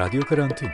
Radio 0.00 0.22
karantin. 0.28 0.68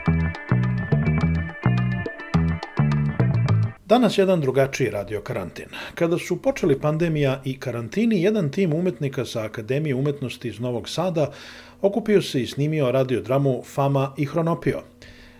Danas 3.85 4.17
jedan 4.17 4.41
drugačiji 4.41 4.89
radio 4.89 5.21
karantin. 5.21 5.65
Kada 5.95 6.17
su 6.17 6.41
počeli 6.41 6.79
pandemija 6.79 7.41
i 7.45 7.59
karantini, 7.59 8.21
jedan 8.21 8.51
tim 8.51 8.73
umetnika 8.73 9.25
sa 9.25 9.43
Akademije 9.43 9.95
umetnosti 9.95 10.47
iz 10.47 10.59
Novog 10.59 10.89
Sada 10.89 11.31
okupio 11.81 12.21
se 12.21 12.41
i 12.41 12.47
snimio 12.47 12.91
radiodramu 12.91 13.63
Fama 13.65 14.13
i 14.17 14.25
Hronopio. 14.25 14.81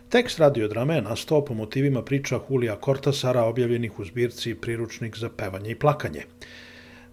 Tekst 0.10 0.39
radiodrame 0.39 0.96
je 0.96 1.01
nastao 1.01 1.46
po 1.46 1.54
motivima 1.54 2.01
priča 2.01 2.38
Hulija 2.38 2.75
Kortasara 2.75 3.43
objavljenih 3.43 4.00
u 4.00 4.06
zbirci 4.06 4.56
Priručnik 4.56 5.18
za 5.18 5.29
pevanje 5.29 5.71
i 5.71 5.79
plakanje. 5.79 6.24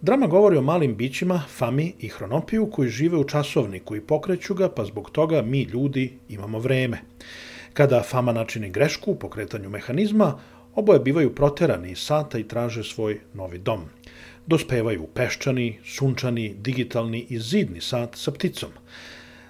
Drama 0.00 0.26
govori 0.26 0.56
o 0.56 0.62
malim 0.62 0.96
bićima, 0.96 1.42
Fami 1.48 1.92
i 2.00 2.08
Hronopiju 2.08 2.70
koji 2.70 2.88
žive 2.88 3.18
u 3.18 3.24
časovniku 3.24 3.96
i 3.96 4.00
pokreću 4.00 4.54
ga, 4.54 4.68
pa 4.68 4.84
zbog 4.84 5.10
toga 5.10 5.42
mi 5.42 5.62
ljudi 5.62 6.18
imamo 6.28 6.58
vreme. 6.58 6.98
Kada 7.72 8.02
Fama 8.02 8.32
načini 8.32 8.70
grešku 8.70 9.10
u 9.10 9.18
pokretanju 9.18 9.70
mehanizma, 9.70 10.38
oboje 10.74 11.00
bivaju 11.00 11.34
proterani 11.34 11.90
iz 11.90 11.98
sata 11.98 12.38
i 12.38 12.48
traže 12.48 12.84
svoj 12.84 13.20
novi 13.34 13.58
dom. 13.58 13.80
Dospevaju 14.46 15.02
u 15.02 15.06
peščani, 15.06 15.78
sunčani, 15.84 16.54
digitalni 16.58 17.26
i 17.28 17.38
zidni 17.38 17.80
sat 17.80 18.16
sa 18.16 18.30
pticom. 18.30 18.70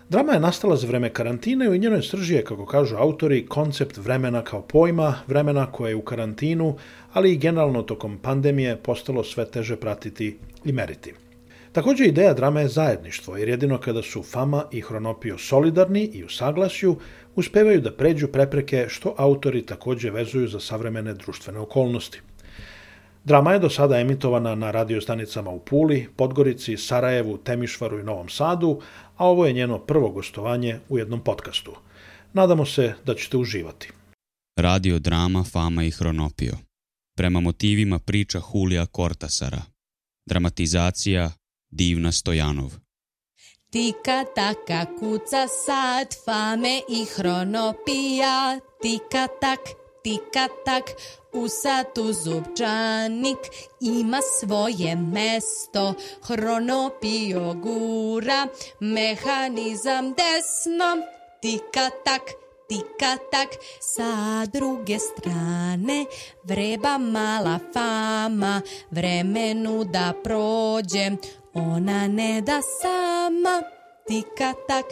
Drama 0.08 0.32
je 0.32 0.40
nastala 0.40 0.76
za 0.76 0.86
vreme 0.86 1.08
karantine 1.10 1.64
i 1.64 1.68
u 1.68 1.76
njenoj 1.76 2.02
srži 2.02 2.34
je, 2.34 2.44
kako 2.44 2.66
kažu 2.66 2.96
autori, 2.96 3.46
koncept 3.46 3.96
vremena 3.96 4.42
kao 4.44 4.62
pojma, 4.62 5.14
vremena 5.26 5.66
koje 5.72 5.90
je 5.90 5.96
u 5.96 6.02
karantinu, 6.02 6.76
ali 7.12 7.32
i 7.32 7.38
generalno 7.38 7.82
tokom 7.82 8.18
pandemije 8.18 8.76
postalo 8.76 9.24
sve 9.24 9.46
teže 9.50 9.76
pratiti 9.76 10.38
i 10.64 10.72
meriti. 10.72 11.14
Takođe, 11.72 12.04
ideja 12.04 12.34
drame 12.34 12.60
je 12.60 12.68
zajedništvo, 12.68 13.36
jer 13.36 13.48
jedino 13.48 13.78
kada 13.78 14.02
su 14.02 14.22
Fama 14.22 14.64
i 14.72 14.80
Hronopio 14.80 15.38
solidarni 15.38 16.04
i 16.04 16.24
u 16.24 16.28
saglasju, 16.28 16.96
uspevaju 17.36 17.80
da 17.80 17.92
pređu 17.92 18.28
prepreke 18.28 18.86
što 18.88 19.14
autori 19.18 19.66
takođe 19.66 20.10
vezuju 20.10 20.48
za 20.48 20.60
savremene 20.60 21.14
društvene 21.14 21.58
okolnosti. 21.58 22.20
Drama 23.24 23.52
je 23.52 23.58
do 23.58 23.70
sada 23.70 23.98
emitovana 23.98 24.54
na 24.54 24.70
radiostanicama 24.70 25.50
u 25.50 25.60
Puli, 25.60 26.08
Podgorici, 26.16 26.76
Sarajevu, 26.76 27.38
Temišvaru 27.38 27.98
i 27.98 28.02
Novom 28.02 28.28
Sadu, 28.28 28.80
a 29.16 29.26
ovo 29.26 29.46
je 29.46 29.52
njeno 29.52 29.78
prvo 29.78 30.10
gostovanje 30.10 30.80
u 30.88 30.98
jednom 30.98 31.20
podcastu. 31.20 31.72
Nadamo 32.32 32.66
se 32.66 32.94
da 33.04 33.14
ćete 33.14 33.36
uživati. 33.36 33.90
Radio 34.56 34.98
drama 34.98 35.44
Fama 35.44 35.84
i 35.84 35.90
Hronopio. 35.90 36.56
Prema 37.16 37.40
motivima 37.40 37.98
priča 37.98 38.40
Hulija 38.40 38.86
Kortasara. 38.86 39.62
Dramatizacija 40.26 41.30
Divna 41.70 42.12
Stojanov. 42.12 42.72
Tika 43.70 44.24
taka 44.34 44.86
kuca 44.98 45.46
sad 45.66 46.06
fame 46.24 46.80
i 46.90 47.04
hronopija, 47.16 48.60
tika 48.82 49.28
tak, 49.40 49.60
tika 50.04 50.48
tak, 50.64 50.84
u 51.32 51.48
satu 51.48 52.12
zubčanik 52.12 53.38
ima 53.80 54.20
svoje 54.40 54.96
mesto, 54.96 55.94
hronopio 56.22 57.54
gura, 57.54 58.46
mehanizam 58.80 60.14
desno, 60.18 60.90
tika 61.42 61.90
tak, 62.04 62.22
tika 62.68 63.16
tak, 63.30 63.48
sa 63.80 64.44
druge 64.52 64.98
strane. 64.98 66.04
Vreba 66.44 66.98
mala 66.98 67.58
fama, 67.72 68.60
vremenu 68.90 69.84
da 69.84 70.12
prođe, 70.24 71.10
ona 71.54 72.08
ne 72.08 72.40
da 72.40 72.60
sama, 72.82 73.62
tika 74.06 74.52
tak, 74.68 74.84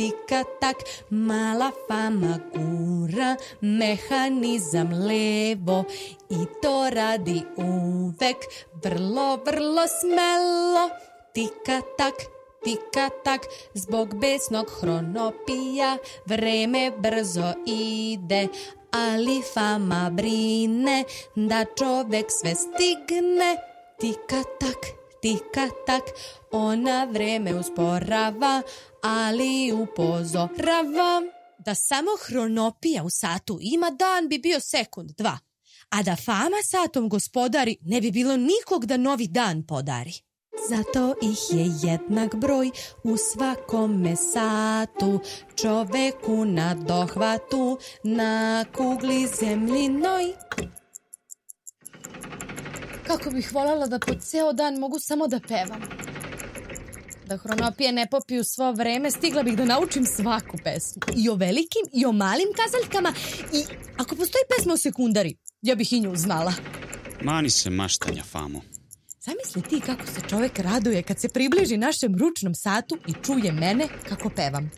tika 0.00 0.48
tak, 0.60 0.80
mala 1.12 1.68
fama 1.84 2.40
gura, 2.56 3.36
mehanizam 3.60 4.88
levo. 4.96 5.84
I 6.32 6.40
to 6.62 6.88
radi 6.88 7.44
uvek 7.60 8.40
vrlo, 8.80 9.36
vrlo 9.44 9.84
smelo, 9.84 10.88
tika 11.36 11.84
tak, 12.00 12.16
tika 12.64 13.10
tak, 13.24 13.44
zbog 13.74 14.16
besnog 14.16 14.72
hronopija 14.80 15.98
vreme 16.24 16.90
brzo 16.96 17.52
ide, 17.66 18.48
ali 18.90 19.42
fama 19.54 20.08
brine 20.10 21.04
da 21.36 21.64
čovek 21.76 22.32
sve 22.32 22.54
stigne, 22.54 23.50
tika 24.00 24.40
tak, 24.60 24.80
tika 25.20 25.68
tak, 25.86 26.04
ona 26.50 27.04
vreme 27.04 27.54
usporava, 27.54 28.62
ali 29.02 29.72
upozorava. 29.72 31.22
Da 31.58 31.74
samo 31.74 32.10
hronopija 32.26 33.02
u 33.02 33.10
satu 33.10 33.58
ima 33.62 33.90
dan 33.90 34.28
bi 34.28 34.38
bio 34.38 34.60
sekund, 34.60 35.10
dva. 35.18 35.38
A 35.88 36.02
da 36.02 36.16
fama 36.16 36.56
satom 36.64 37.08
gospodari 37.08 37.76
ne 37.80 38.00
bi 38.00 38.10
bilo 38.10 38.36
nikog 38.36 38.86
da 38.86 38.96
novi 38.96 39.26
dan 39.26 39.66
podari. 39.66 40.12
Zato 40.68 41.14
ih 41.22 41.38
je 41.58 41.90
jednak 41.90 42.34
broj 42.34 42.70
u 43.04 43.16
svakome 43.16 44.16
satu, 44.16 45.20
čoveku 45.54 46.44
na 46.44 46.74
dohvatu, 46.74 47.78
na 48.04 48.64
kugli 48.76 49.26
zemljinoj. 49.40 50.24
Kako 53.06 53.30
bih 53.30 53.54
voljela 53.54 53.86
da 53.86 53.98
po 53.98 54.14
ceo 54.20 54.52
dan 54.52 54.78
mogu 54.78 54.98
samo 54.98 55.26
da 55.26 55.40
pevam. 55.48 55.99
Da 57.30 57.36
hronopije 57.36 57.92
ne 57.92 58.06
popiju 58.10 58.44
svo 58.44 58.72
vreme, 58.72 59.10
stigla 59.10 59.42
bih 59.42 59.56
da 59.56 59.64
naučim 59.64 60.06
svaku 60.06 60.56
pesmu. 60.64 61.02
I 61.16 61.28
o 61.28 61.34
velikim 61.34 61.84
i 61.92 62.06
o 62.06 62.12
malim 62.12 62.48
kazaljkama 62.56 63.12
i 63.52 63.64
ako 63.96 64.16
postoji 64.16 64.42
pesma 64.56 64.72
o 64.72 64.76
sekundari, 64.76 65.36
ja 65.62 65.74
bih 65.74 65.92
i 65.92 66.00
nju 66.00 66.16
znala. 66.16 66.52
Mani 67.22 67.50
se 67.50 67.70
maštanja, 67.70 68.22
Famo. 68.22 68.60
Zamisli 69.20 69.62
ti 69.62 69.80
kako 69.86 70.06
se 70.06 70.20
čovek 70.28 70.58
raduje 70.58 71.02
kad 71.02 71.20
se 71.20 71.28
približi 71.28 71.76
našem 71.76 72.18
ručnom 72.18 72.54
satu 72.54 72.98
i 73.06 73.12
čuje 73.24 73.52
mene 73.52 73.88
kako 74.08 74.30
pevam. 74.30 74.70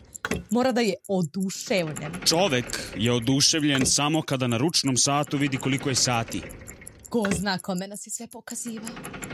Mora 0.49 0.71
da 0.71 0.81
je 0.81 0.93
oduševljen. 1.07 2.11
Čovek 2.25 2.79
je 2.97 3.11
oduševljen 3.11 3.85
samo 3.85 4.21
kada 4.21 4.47
na 4.47 4.57
ručnom 4.57 4.97
satu 4.97 5.37
vidi 5.37 5.57
koliko 5.57 5.89
je 5.89 5.95
sati. 5.95 6.41
Ko 7.09 7.25
zna 7.31 7.57
kome 7.57 7.87
nas 7.87 8.07
je 8.07 8.11
sve 8.11 8.27
pokazivao. 8.27 9.32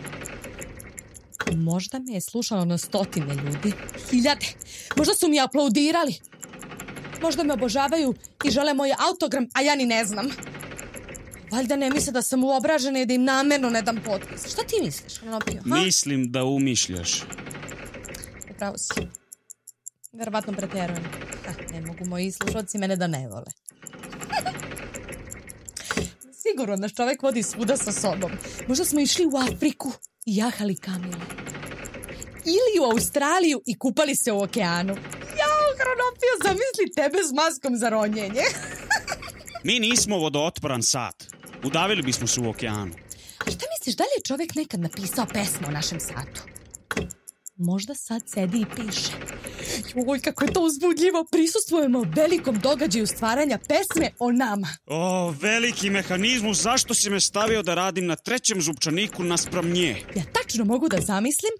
Možda 1.55 1.99
me 1.99 2.13
je 2.13 2.21
slušalo 2.21 2.65
na 2.65 2.77
stotine 2.77 3.35
ljudi. 3.35 3.73
Hiljade. 4.09 4.45
Možda 4.95 5.13
su 5.13 5.27
mi 5.27 5.39
aplaudirali. 5.39 6.15
Možda 7.21 7.43
me 7.43 7.53
obožavaju 7.53 8.13
i 8.45 8.51
žele 8.51 8.73
moj 8.73 8.93
autogram, 9.09 9.47
a 9.53 9.61
ja 9.61 9.75
ni 9.75 9.85
ne 9.85 10.05
znam. 10.05 10.29
Valjda 11.51 11.75
ne 11.75 11.89
misle 11.89 12.13
da 12.13 12.21
sam 12.21 12.43
uobražena 12.43 12.99
i 12.99 13.05
da 13.05 13.13
im 13.13 13.23
namerno 13.23 13.69
ne 13.69 13.81
dam 13.81 14.01
potpis. 14.05 14.51
Šta 14.51 14.61
ti 14.63 14.75
misliš, 14.83 15.17
Hronopio? 15.17 15.61
Ha? 15.69 15.75
Mislim 15.75 16.31
da 16.31 16.43
umišljaš. 16.43 17.23
Upravo 18.51 18.77
si. 18.77 19.07
Verovatno 20.13 20.53
preterujem. 20.53 21.03
Ha, 21.45 21.53
ne 21.73 21.81
mogu 21.81 22.05
moji 22.05 22.31
slušalci 22.31 22.77
mene 22.77 22.95
da 22.95 23.07
ne 23.07 23.27
vole. 23.27 23.51
Sigurno 26.41 26.75
naš 26.75 26.95
čovek 26.95 27.23
vodi 27.23 27.43
svuda 27.43 27.77
sa 27.77 27.91
sobom. 27.91 28.31
Možda 28.67 28.85
smo 28.85 28.99
išli 28.99 29.25
u 29.25 29.37
Afriku 29.37 29.91
jahali 30.35 30.75
kamile. 30.75 31.25
Ili 32.45 32.79
u 32.81 32.91
Australiju 32.91 33.61
i 33.65 33.77
kupali 33.77 34.15
se 34.15 34.31
u 34.31 34.41
okeanu. 34.41 34.93
Jao, 35.39 35.65
Hronopio, 35.79 36.33
zamisli 36.43 36.95
tebe 36.95 37.17
s 37.17 37.31
maskom 37.33 37.77
za 37.77 37.89
ronjenje. 37.89 38.41
Mi 39.63 39.79
nismo 39.79 40.17
vodootporan 40.17 40.83
sat. 40.83 41.23
Udavili 41.63 42.01
bismo 42.01 42.27
se 42.27 42.39
u 42.39 42.49
okeanu. 42.49 42.93
A 43.47 43.51
šta 43.51 43.65
misliš, 43.79 43.95
da 43.95 44.03
li 44.03 44.09
je 44.17 44.23
čovek 44.27 44.55
nekad 44.55 44.79
napisao 44.79 45.25
pesmu 45.25 45.67
o 45.67 45.71
našem 45.71 45.99
satu? 45.99 46.41
Možda 47.57 47.95
sad 47.95 48.21
sedi 48.25 48.57
i 48.61 48.65
piše. 48.75 49.11
Joj, 49.95 50.19
kako 50.19 50.43
je 50.43 50.53
to 50.53 50.61
uzbudljivo. 50.61 51.25
Prisustvujemo 51.31 52.05
velikom 52.15 52.59
događaju 52.59 53.07
stvaranja 53.07 53.59
pesme 53.67 54.11
o 54.19 54.31
nama. 54.31 54.67
O, 54.85 55.31
veliki 55.31 55.89
mehanizmu, 55.89 56.53
zašto 56.53 56.93
si 56.93 57.09
me 57.09 57.19
stavio 57.19 57.63
da 57.63 57.75
radim 57.75 58.05
na 58.05 58.15
trećem 58.15 58.61
zupčaniku 58.61 59.23
naspram 59.23 59.69
nje? 59.69 60.03
Ja 60.15 60.23
tačno 60.33 60.65
mogu 60.65 60.89
da 60.89 61.01
zamislim 61.01 61.51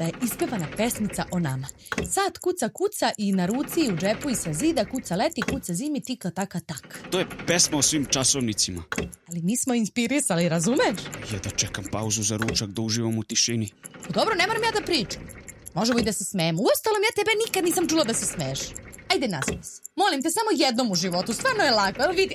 da 0.00 0.06
je 0.06 0.12
ispevana 0.22 0.66
pesmica 0.76 1.24
o 1.30 1.38
nama. 1.38 1.66
Sad 2.10 2.38
kuca 2.38 2.68
kuca 2.68 3.12
i 3.18 3.32
na 3.32 3.46
ruci 3.46 3.80
i 3.80 3.92
u 3.92 3.96
džepu 3.96 4.30
i 4.30 4.34
sa 4.34 4.52
zida 4.52 4.84
kuca 4.84 5.16
leti, 5.16 5.42
kuca 5.42 5.74
zimi, 5.74 6.00
tika 6.00 6.30
taka 6.30 6.60
tak. 6.60 7.00
To 7.10 7.18
je 7.18 7.26
pesma 7.46 7.78
o 7.78 7.82
svim 7.82 8.04
časovnicima. 8.04 8.82
Ali 9.28 9.42
mi 9.42 9.56
smo 9.56 9.74
inspirisali, 9.74 10.48
razumeš? 10.48 11.00
Je 11.32 11.38
da 11.44 11.50
čekam 11.50 11.84
pauzu 11.92 12.22
za 12.22 12.36
ručak 12.36 12.68
da 12.68 12.82
uživam 12.82 13.18
u 13.18 13.22
tišini. 13.22 13.70
Pa 14.06 14.12
Dobro, 14.12 14.34
ne 14.34 14.46
moram 14.46 14.62
ja 14.62 14.70
da 14.70 14.86
pričam. 14.86 15.39
Možemo 15.74 15.98
i 15.98 16.02
da 16.02 16.12
se 16.12 16.24
smejemo. 16.24 16.62
Uostalom, 16.62 17.02
ja 17.02 17.14
tebe 17.14 17.30
nikad 17.46 17.64
nisam 17.64 17.88
čula 17.88 18.04
da 18.04 18.14
se 18.14 18.26
smeješ. 18.26 18.60
Ajde, 19.08 19.28
nasmej 19.28 19.62
se. 19.62 19.82
Molim 19.96 20.22
te, 20.22 20.30
samo 20.30 20.50
jednom 20.54 20.90
u 20.90 20.94
životu. 20.94 21.32
Stvarno 21.32 21.64
je 21.64 21.70
lako, 21.70 22.02
evo 22.02 22.12
vidi. 22.12 22.34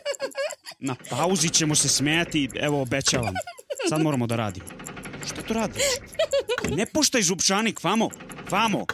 Na 0.88 0.96
pauzi 1.10 1.50
ćemo 1.50 1.74
se 1.74 1.88
smejati, 1.88 2.48
evo 2.60 2.82
obećavam. 2.82 3.34
Sad 3.88 4.02
moramo 4.02 4.26
da 4.26 4.36
radimo. 4.36 4.66
Što 5.26 5.42
to 5.42 5.54
radiš? 5.54 5.82
Ne 6.76 6.86
puštaj 6.86 7.22
zupčanik, 7.22 7.84
vamo, 7.84 8.10
vamo. 8.50 8.86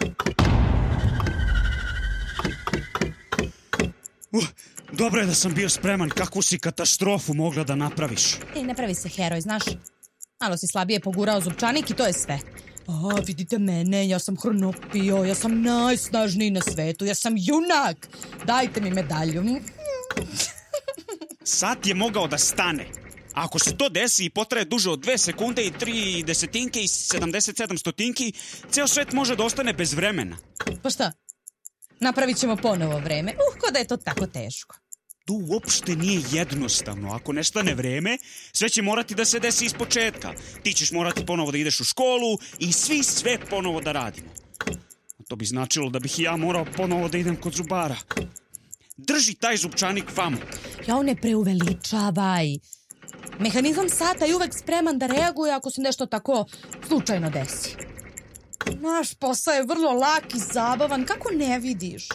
Uh, 4.32 4.44
dobro 4.92 5.20
je 5.20 5.26
da 5.26 5.34
sam 5.34 5.54
bio 5.54 5.68
spreman, 5.68 6.10
kakvu 6.10 6.42
si 6.42 6.58
katastrofu 6.58 7.34
mogla 7.34 7.64
da 7.64 7.74
napraviš. 7.74 8.34
Ej, 8.56 8.62
ne 8.62 8.74
pravi 8.74 8.94
se 8.94 9.08
heroj, 9.08 9.40
znaš. 9.40 9.62
Malo 10.40 10.56
si 10.56 10.66
slabije 10.66 11.00
pogurao 11.00 11.40
zupčanik 11.40 11.90
i 11.90 11.94
to 11.94 12.06
je 12.06 12.12
sve. 12.12 12.38
A, 12.86 13.20
vidite 13.26 13.58
mene, 13.58 14.08
ja 14.08 14.18
sam 14.18 14.36
hronopio, 14.36 15.24
ja 15.24 15.34
sam 15.34 15.62
najsnažniji 15.62 16.50
na 16.50 16.60
svetu, 16.60 17.04
ja 17.04 17.14
sam 17.14 17.34
junak. 17.36 18.08
Dajte 18.44 18.80
mi 18.80 18.90
medalju. 18.90 19.44
Sat 21.44 21.86
je 21.86 21.94
mogao 21.94 22.26
da 22.26 22.38
stane. 22.38 22.86
Ako 23.34 23.58
se 23.58 23.76
to 23.76 23.88
desi 23.88 24.24
i 24.24 24.30
potraje 24.30 24.64
duže 24.64 24.90
od 24.90 25.00
2 25.00 25.16
sekunde 25.16 25.66
i 25.66 25.70
3 25.70 26.24
desetinke 26.24 26.80
i 26.80 26.86
77 26.86 27.78
stotinki, 27.78 28.32
ceo 28.70 28.86
svet 28.86 29.12
može 29.12 29.36
da 29.36 29.44
ostane 29.44 29.72
bez 29.72 29.94
vremena. 29.94 30.36
Pa 30.82 30.90
šta? 30.90 31.12
Napravit 32.00 32.36
ćemo 32.36 32.56
ponovo 32.56 32.98
vreme. 32.98 33.32
Uh, 33.32 33.60
ko 33.60 33.70
da 33.70 33.78
je 33.78 33.86
to 33.86 33.96
tako 33.96 34.26
teško. 34.26 34.76
Tu 35.24 35.34
uopšte 35.48 35.96
nije 35.96 36.22
jednostavno. 36.32 37.12
Ako 37.12 37.32
nestane 37.32 37.74
vreme, 37.74 38.18
sve 38.52 38.68
će 38.68 38.82
morati 38.82 39.14
da 39.14 39.24
se 39.24 39.38
desi 39.38 39.64
iz 39.64 39.74
početka. 39.74 40.32
Ti 40.62 40.72
ćeš 40.72 40.92
morati 40.92 41.26
ponovo 41.26 41.52
da 41.52 41.58
ideš 41.58 41.80
u 41.80 41.84
školu 41.84 42.38
i 42.58 42.72
svi 42.72 43.02
sve 43.02 43.38
ponovo 43.50 43.80
da 43.80 43.92
radimo. 43.92 44.28
To 45.28 45.36
bi 45.36 45.44
značilo 45.44 45.90
da 45.90 45.98
bih 45.98 46.18
ja 46.18 46.36
morao 46.36 46.66
ponovo 46.76 47.08
da 47.08 47.18
idem 47.18 47.36
kod 47.36 47.52
zubara. 47.54 47.96
Drži 48.96 49.34
taj 49.34 49.56
zupčanik 49.56 50.10
famu. 50.14 50.36
Ja 50.86 51.02
ne 51.02 51.16
preuveličavaj. 51.16 52.46
Mehanizam 53.38 53.88
sata 53.88 54.24
je 54.24 54.36
uvek 54.36 54.58
spreman 54.58 54.98
da 54.98 55.06
reaguje 55.06 55.52
ako 55.52 55.70
se 55.70 55.80
nešto 55.80 56.06
tako 56.06 56.46
slučajno 56.88 57.30
desi. 57.30 57.76
Naš 58.80 59.14
posao 59.14 59.54
je 59.54 59.62
vrlo 59.62 59.92
lak 59.92 60.34
i 60.34 60.38
zabavan, 60.38 61.04
kako 61.04 61.28
ne 61.34 61.58
vidiš? 61.58 62.08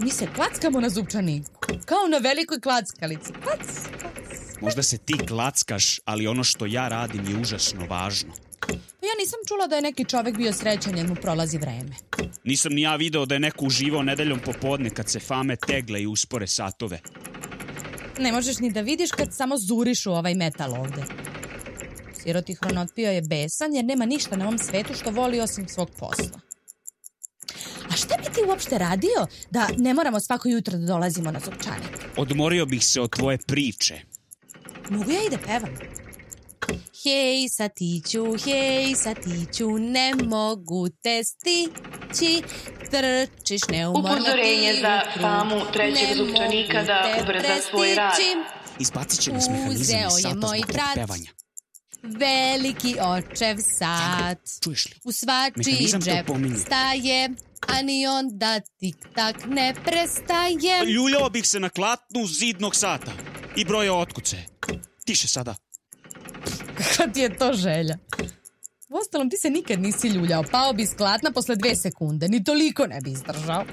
Mi 0.00 0.10
se 0.10 0.26
klackamo 0.34 0.80
na 0.80 0.88
zupčaniku, 0.88 1.50
kao 1.84 2.06
na 2.10 2.18
velikoj 2.18 2.60
klackalici. 2.60 3.32
Klac, 3.32 3.66
klac. 4.00 4.60
Možda 4.60 4.82
se 4.82 4.98
ti 4.98 5.14
klackaš, 5.28 6.00
ali 6.04 6.26
ono 6.26 6.44
što 6.44 6.66
ja 6.66 6.88
radim 6.88 7.28
je 7.28 7.36
užasno 7.36 7.86
važno. 7.86 8.32
Pa 9.00 9.06
ja 9.06 9.14
nisam 9.18 9.38
čula 9.48 9.66
da 9.66 9.76
je 9.76 9.82
neki 9.82 10.04
čovek 10.04 10.36
bio 10.36 10.52
srećan 10.52 10.98
jer 10.98 11.06
mu 11.06 11.14
prolazi 11.14 11.58
vreme. 11.58 11.96
Nisam 12.44 12.72
ni 12.72 12.82
ja 12.82 12.96
video 12.96 13.26
da 13.26 13.34
je 13.34 13.40
neko 13.40 13.64
uživao 13.64 14.02
nedeljom 14.02 14.40
popodne 14.44 14.90
kad 14.90 15.08
se 15.08 15.20
fame 15.20 15.56
tegle 15.56 16.02
i 16.02 16.06
uspore 16.06 16.46
satove. 16.46 17.00
Ne 18.18 18.32
možeš 18.32 18.58
ni 18.58 18.72
da 18.72 18.80
vidiš 18.80 19.10
kad 19.10 19.28
samo 19.36 19.58
zuriš 19.58 20.06
u 20.06 20.12
ovaj 20.12 20.34
metal 20.34 20.74
ovde. 20.74 21.02
Siroti 22.22 22.54
hronotpio 22.54 23.10
je 23.10 23.22
besan 23.22 23.74
jer 23.74 23.84
nema 23.84 24.06
ništa 24.06 24.36
na 24.36 24.44
ovom 24.44 24.58
svetu 24.58 24.94
što 24.94 25.10
voli 25.10 25.40
osim 25.40 25.68
svog 25.68 25.90
posla. 25.90 26.40
A 27.90 27.96
šta 27.96 28.14
bi 28.16 28.24
ti 28.34 28.40
uopšte 28.48 28.78
radio 28.78 29.26
da 29.50 29.68
ne 29.78 29.94
moramo 29.94 30.20
svako 30.20 30.48
jutro 30.48 30.78
da 30.78 30.86
dolazimo 30.86 31.30
na 31.30 31.40
zupčanik? 31.40 31.90
Odmorio 32.16 32.66
bih 32.66 32.86
se 32.86 33.00
od 33.00 33.10
tvoje 33.10 33.38
priče. 33.46 34.00
Mogu 34.90 35.10
ja 35.10 35.22
i 35.26 35.30
da 35.30 35.38
pevam? 35.38 35.70
Hej, 37.04 37.48
satiću, 37.48 38.24
hej, 38.44 38.94
satiću, 38.94 39.78
ne 39.78 40.12
mogu 40.24 40.88
te 40.88 41.24
stići, 41.24 42.42
trčiš 42.90 43.60
neumorno 43.68 44.10
Upozorenje 44.10 44.74
za 44.80 45.00
famu 45.20 45.60
trećeg 45.72 46.16
zupčanika 46.16 46.82
da 46.82 47.16
ubrza 47.22 47.54
svoj 47.70 47.94
rad. 47.94 48.12
Izbacit 48.78 49.20
će 49.20 49.32
nas 49.32 49.48
mehanizam 49.48 49.98
iz 49.98 50.22
sata 50.22 50.34
zbog 50.34 50.50
pevanja. 50.94 51.43
Veliki 52.04 52.96
očev 53.00 53.56
sat. 53.78 54.38
Čuješ 54.64 54.86
li? 54.86 54.92
U 55.04 55.12
svačiji 55.12 55.90
te 55.90 55.98
džep 55.98 56.26
staje, 56.66 57.30
a 57.68 57.82
ni 57.82 58.06
onda 58.06 58.60
tik-tak 58.80 59.46
ne 59.48 59.74
prestaje. 59.84 60.84
Ljuljao 60.86 61.30
bih 61.30 61.48
se 61.48 61.60
na 61.60 61.68
klatnu 61.68 62.26
zidnog 62.26 62.76
sata 62.76 63.12
i 63.56 63.64
broja 63.64 63.94
otkuce. 63.94 64.36
Tiše 65.04 65.28
sada. 65.28 65.54
Kad 66.96 67.14
ti 67.14 67.20
je 67.20 67.38
to 67.38 67.52
želja? 67.52 67.98
Uostalom, 68.88 69.30
ti 69.30 69.36
se 69.36 69.50
nikad 69.50 69.80
nisi 69.80 70.08
ljuljao. 70.08 70.42
Pao 70.52 70.72
bi 70.72 70.82
iz 70.82 70.94
klatna 70.96 71.30
posle 71.32 71.56
dve 71.56 71.76
sekunde. 71.76 72.28
Ni 72.28 72.44
toliko 72.44 72.86
ne 72.86 73.00
bi 73.00 73.10
izdržao. 73.12 73.64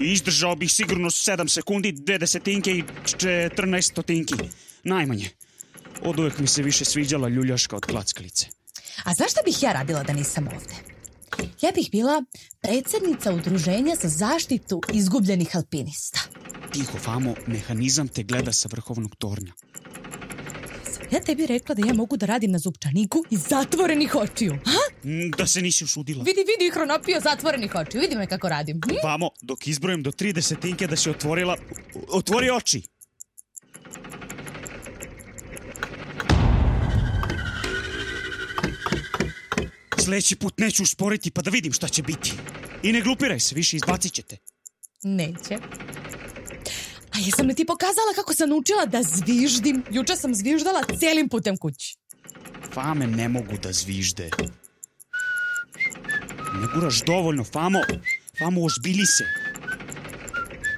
Izdržao 0.00 0.56
bih 0.56 0.72
sigurno 0.72 1.10
7 1.10 1.48
sekundi, 1.48 1.92
2 1.92 2.18
desetinke 2.18 2.70
i 2.70 2.82
14 3.04 3.82
stotinki. 3.82 4.34
Najmanje. 4.84 5.30
Od 6.02 6.18
uvek 6.18 6.38
mi 6.38 6.46
se 6.46 6.62
više 6.62 6.84
sviđala 6.84 7.28
ljuljaška 7.28 7.76
od 7.76 7.84
klackalice. 7.84 8.46
A 9.04 9.14
znaš 9.14 9.30
šta 9.30 9.40
bih 9.44 9.62
ja 9.62 9.72
radila 9.72 10.02
da 10.02 10.12
nisam 10.12 10.48
ovde? 10.48 10.74
Ja 11.60 11.70
bih 11.74 11.88
bila 11.92 12.22
predsednica 12.60 13.32
udruženja 13.32 13.94
za 14.02 14.08
zaštitu 14.08 14.80
izgubljenih 14.92 15.56
alpinista. 15.56 16.20
Tiho, 16.72 16.98
famo, 16.98 17.34
mehanizam 17.46 18.08
te 18.08 18.22
gleda 18.22 18.52
sa 18.52 18.68
vrhovnog 18.72 19.16
tornja. 19.16 19.52
Ja 21.10 21.20
tebi 21.20 21.46
rekla 21.46 21.74
da 21.74 21.86
ja 21.86 21.94
mogu 21.94 22.16
da 22.16 22.26
radim 22.26 22.50
na 22.50 22.58
zupčaniku 22.58 23.24
iz 23.30 23.40
zatvorenih 23.48 24.14
očiju. 24.14 24.58
Ha? 24.64 25.08
Mm, 25.08 25.30
Da 25.30 25.46
se 25.46 25.62
nisi 25.62 25.84
usudila. 25.84 26.24
Vidi, 26.24 26.40
vidi, 26.40 26.70
hronopio 26.70 27.20
zatvorenih 27.20 27.74
očiju. 27.74 28.00
Vidi 28.00 28.16
me 28.16 28.26
kako 28.26 28.48
radim. 28.48 28.80
Hm? 28.86 28.94
Vamo, 29.04 29.30
dok 29.42 29.66
izbrojim 29.66 30.02
do 30.02 30.10
3 30.10 30.32
desetinke 30.32 30.86
da 30.86 30.96
si 30.96 31.10
otvorila... 31.10 31.56
Otvori 32.08 32.50
oči. 32.50 32.82
Sledeći 40.04 40.36
put 40.36 40.58
neću 40.58 40.82
usporiti 40.82 41.30
pa 41.30 41.42
da 41.42 41.50
vidim 41.50 41.72
šta 41.72 41.88
će 41.88 42.02
biti. 42.02 42.32
I 42.82 42.92
ne 42.92 43.00
glupiraj 43.00 43.40
se, 43.40 43.54
više 43.54 43.76
izbacit 43.76 44.12
ćete. 44.12 44.36
Neće. 45.02 45.58
A 47.14 47.18
jesam 47.18 47.46
li 47.46 47.54
ti 47.54 47.64
pokazala 47.64 48.12
kako 48.14 48.34
sam 48.34 48.48
naučila 48.48 48.86
da 48.86 49.02
zviždim? 49.02 49.82
Juče 49.90 50.16
sam 50.16 50.34
zviždala 50.34 50.82
celim 51.00 51.28
putem 51.28 51.56
kući. 51.56 51.96
Fame 52.72 53.06
ne 53.06 53.28
mogu 53.28 53.56
da 53.62 53.72
zvižde. 53.72 54.30
Ne 56.54 56.66
guraš 56.74 57.02
dovoljno, 57.06 57.44
Famo. 57.44 57.80
Famo, 58.38 58.64
ozbili 58.64 59.06
se. 59.06 59.24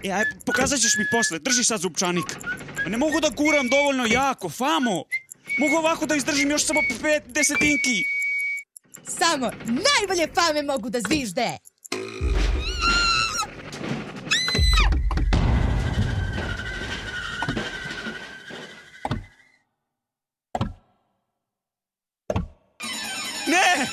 E, 0.05 0.11
aj, 0.13 0.25
pokazat 0.45 0.81
ćeš 0.81 0.97
mi 0.99 1.05
posle. 1.13 1.39
Drži 1.39 1.65
sad 1.65 1.81
zupčanik. 1.81 2.37
Pa 2.85 2.91
Ne 2.91 2.97
mogu 2.97 3.21
da 3.21 3.29
guram 3.29 3.69
dovoljno 3.69 4.07
jako, 4.07 4.49
Famo. 4.49 5.05
Mogu 5.59 5.77
ovako 5.77 6.07
da 6.07 6.17
izdržim 6.17 6.51
još 6.51 6.67
samo 6.67 6.81
pet 7.03 7.23
desetinki. 7.27 8.16
Samo 9.09 9.51
najbolje 9.67 10.29
fame 10.35 10.63
mogu 10.63 10.91
da 10.91 11.01
zvižde. 11.01 11.59
Ne! 23.47 23.87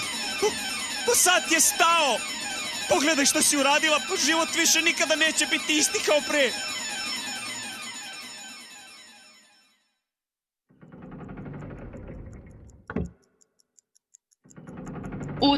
Sad 1.15 1.51
je 1.51 1.60
stao! 1.60 2.17
Pogledaj 2.89 3.25
šta 3.25 3.41
si 3.41 3.58
uradila, 3.58 4.00
pa 4.10 4.15
život 4.25 4.50
više 4.55 4.82
nikada 4.82 5.15
neće 5.15 5.46
biti 5.46 5.77
isti 5.77 6.00
kao 6.05 6.22
pre. 6.29 6.51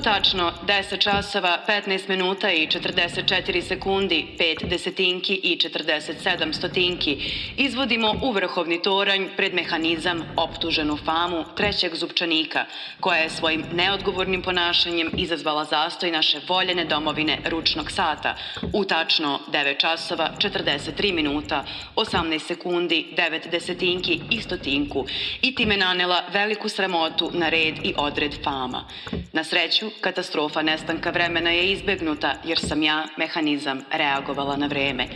Tačno 0.05 0.51
10 0.67 1.00
časova, 1.00 1.59
15 1.67 2.09
minuta 2.09 2.51
i 2.51 2.67
44 2.67 3.62
sekundi, 3.62 4.25
5 4.39 4.67
desetinki 4.69 5.33
i 5.33 5.57
47 5.57 6.53
stotinki. 6.53 7.17
Izvodimo 7.57 8.15
u 8.24 8.31
vrhovni 8.31 8.81
toranj 8.81 9.27
pred 9.38 9.53
mehanizam 9.53 10.24
optuženu 10.38 10.97
famu 11.05 11.43
trećeg 11.57 11.95
zupčanika, 11.95 12.65
koja 13.00 13.17
je 13.17 13.29
svojim 13.29 13.63
neodgovornim 13.74 14.41
ponašanjem 14.41 15.12
izazvala 15.17 15.65
zastoj 15.65 16.12
naše 16.12 16.39
voljene 16.47 16.85
domovine 16.85 17.38
ručnog 17.45 17.91
sata. 17.91 18.35
U 18.74 18.85
tačno 18.85 19.39
9 19.51 19.77
časova, 19.77 20.29
43 20.38 21.13
minuta, 21.13 21.65
18 21.95 22.39
sekundi, 22.39 23.05
9 23.17 23.50
desetinki 23.51 24.21
i 24.31 24.41
stotinku. 24.41 25.05
I 25.41 25.55
time 25.55 25.77
nanela 25.77 26.24
veliku 26.33 26.69
sramotu 26.69 27.31
na 27.33 27.50
red 27.50 27.75
i 27.83 27.93
odred 27.97 28.43
fama. 28.43 28.88
Na 29.33 29.43
sreću, 29.43 29.94
katastrofa 30.01 30.61
nestanka 30.61 31.09
vremena 31.09 31.49
je 31.49 31.71
izbegnuta 31.71 32.33
jer 32.43 32.59
sam 32.59 32.83
ja, 32.83 33.07
mehanizam, 33.17 33.81
reagovala 33.91 34.57
na 34.57 34.67
vreme. 34.67 35.07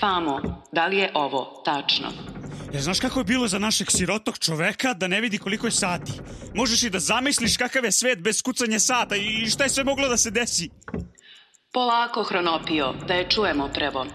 Famo, 0.00 0.40
da 0.72 0.86
li 0.86 0.96
je 0.96 1.10
ovo 1.14 1.62
tačno? 1.64 2.08
Ja, 2.72 2.80
znaš 2.80 3.00
kako 3.00 3.20
je 3.20 3.24
bilo 3.24 3.48
za 3.48 3.58
našeg 3.58 3.90
sirotog 3.90 4.38
čoveka 4.38 4.94
da 4.94 5.08
ne 5.08 5.20
vidi 5.20 5.38
koliko 5.38 5.66
je 5.66 5.70
sati? 5.70 6.12
Možeš 6.54 6.82
i 6.82 6.90
da 6.90 6.98
zamisliš 6.98 7.56
kakav 7.56 7.84
je 7.84 7.92
svet 7.92 8.18
bez 8.18 8.42
kucanja 8.42 8.78
sata 8.78 9.16
i 9.16 9.50
šta 9.50 9.64
je 9.64 9.70
sve 9.70 9.84
moglo 9.84 10.08
da 10.08 10.16
se 10.16 10.30
desi? 10.30 10.70
Polako, 11.72 12.22
Hronopio, 12.22 12.94
da 13.08 13.14
je 13.14 13.30
čujemo 13.30 13.68
prvo. 13.74 14.06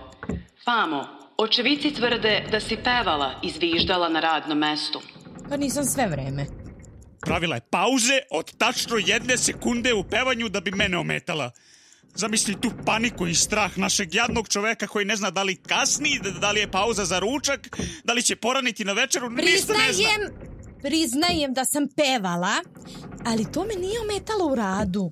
Famo, 0.65 1.07
očevici 1.37 1.93
tvrde 1.93 2.45
da 2.51 2.59
si 2.59 2.77
pevala 2.83 3.39
i 3.43 3.49
zviždala 3.49 4.09
na 4.09 4.19
radnom 4.19 4.57
mestu. 4.57 5.01
Pa 5.49 5.57
nisam 5.57 5.83
sve 5.83 6.07
vreme. 6.07 6.60
Pravila 7.21 7.55
je 7.55 7.61
pauze 7.69 8.19
od 8.31 8.57
tačno 8.57 8.97
jedne 8.97 9.37
sekunde 9.37 9.93
u 9.93 10.03
pevanju 10.03 10.49
da 10.49 10.59
bi 10.59 10.71
mene 10.71 10.97
ometala. 10.97 11.51
Zamisli 12.15 12.61
tu 12.61 12.71
paniku 12.85 13.27
i 13.27 13.35
strah 13.35 13.77
našeg 13.77 14.15
jadnog 14.15 14.49
čoveka 14.49 14.87
koji 14.87 15.05
ne 15.05 15.15
zna 15.15 15.31
da 15.31 15.43
li 15.43 15.55
kasni, 15.55 16.19
da 16.39 16.51
li 16.51 16.59
je 16.59 16.71
pauza 16.71 17.05
za 17.05 17.19
ručak, 17.19 17.77
da 18.03 18.13
li 18.13 18.23
će 18.23 18.35
poraniti 18.35 18.85
na 18.85 18.93
večeru, 18.93 19.29
ništa 19.29 19.47
ne 19.47 19.57
zna. 19.57 19.75
Priznajem, 19.85 20.21
priznajem 20.81 21.53
da 21.53 21.65
sam 21.65 21.87
pevala, 21.95 22.55
ali 23.25 23.51
to 23.51 23.65
me 23.65 23.75
nije 23.75 24.01
ometalo 24.01 24.45
u 24.51 24.55
radu. 24.55 25.11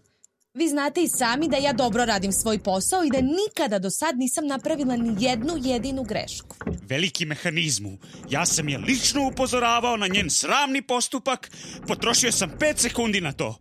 Vi 0.59 0.67
znate 0.67 1.01
i 1.01 1.07
sami 1.07 1.47
da 1.47 1.57
ja 1.57 1.73
dobro 1.73 2.05
radim 2.05 2.31
svoj 2.31 2.59
posao 2.59 3.03
i 3.03 3.09
da 3.09 3.17
nikada 3.21 3.79
do 3.79 3.89
sad 3.89 4.17
nisam 4.17 4.47
napravila 4.47 4.95
ni 4.95 5.15
jednu 5.19 5.53
jedinu 5.57 6.03
grešku. 6.03 6.55
Veliki 6.81 7.25
mehanizmu. 7.25 7.97
Ja 8.29 8.45
sam 8.45 8.69
je 8.69 8.77
lično 8.77 9.27
upozoravao 9.27 9.97
na 9.97 10.07
njen 10.07 10.29
sramni 10.29 10.81
postupak, 10.81 11.51
potrošio 11.87 12.31
sam 12.31 12.51
5 12.59 12.77
sekundi 12.77 13.21
na 13.21 13.31
to. 13.31 13.57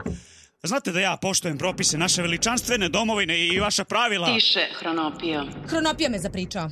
Znate 0.63 0.93
da 0.93 1.01
ja 1.01 1.17
poštojem 1.23 1.59
propise 1.59 1.99
naše 1.99 2.23
veličanstvene 2.23 2.89
domovine 2.89 3.47
i 3.47 3.61
vaša 3.61 3.85
pravila. 3.85 4.35
Tiše, 4.35 4.67
Hronopio. 4.79 5.45
Hronopija 5.67 6.11
me 6.11 6.19
zapričao. 6.19 6.71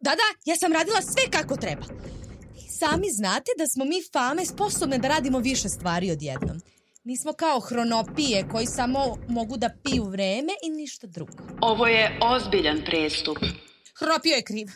Da, 0.00 0.10
da, 0.10 0.28
ja 0.44 0.56
sam 0.56 0.72
radila 0.72 1.02
sve 1.02 1.30
kako 1.30 1.56
treba. 1.56 1.82
I 2.66 2.70
sami 2.70 3.10
znate 3.10 3.50
da 3.58 3.66
smo 3.66 3.84
mi 3.84 4.02
fame 4.12 4.46
sposobne 4.46 4.98
da 4.98 5.08
radimo 5.08 5.38
više 5.38 5.68
stvari 5.68 6.10
odjednom. 6.10 6.60
Nismo 7.04 7.32
kao 7.32 7.60
hronopije 7.60 8.48
koji 8.52 8.66
samo 8.66 9.16
mogu 9.28 9.56
da 9.56 9.70
piju 9.84 10.04
vreme 10.04 10.52
i 10.62 10.70
ništa 10.70 11.06
drugo. 11.06 11.32
Ovo 11.60 11.86
je 11.86 12.18
ozbiljan 12.22 12.82
prestup. 12.86 13.38
Hronopio 13.98 14.34
je 14.34 14.42
kriv. 14.42 14.66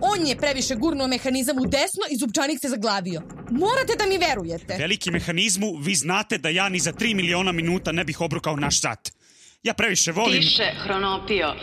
On 0.00 0.26
je 0.26 0.36
previše 0.36 0.74
gurnuo 0.74 1.06
mehanizam 1.06 1.58
u 1.58 1.66
desno 1.66 2.02
i 2.10 2.16
zupčanik 2.16 2.60
se 2.60 2.68
zaglavio. 2.68 3.22
Morate 3.50 3.94
da 3.98 4.06
mi 4.06 4.18
verujete. 4.18 4.76
Veliki 4.78 5.10
mehanizmu, 5.10 5.76
vi 5.76 5.94
znate 5.94 6.38
da 6.38 6.48
ja 6.48 6.68
ni 6.68 6.78
za 6.78 6.92
3 6.92 7.14
miliona 7.14 7.52
minuta 7.52 7.92
ne 7.92 8.04
bih 8.04 8.20
obrukao 8.20 8.56
naš 8.56 8.80
sat. 8.80 9.15
Ja 9.66 9.74
previše 9.74 10.12
volim... 10.12 10.42
Tiše, 10.42 10.72
Hronopio. 10.82 11.54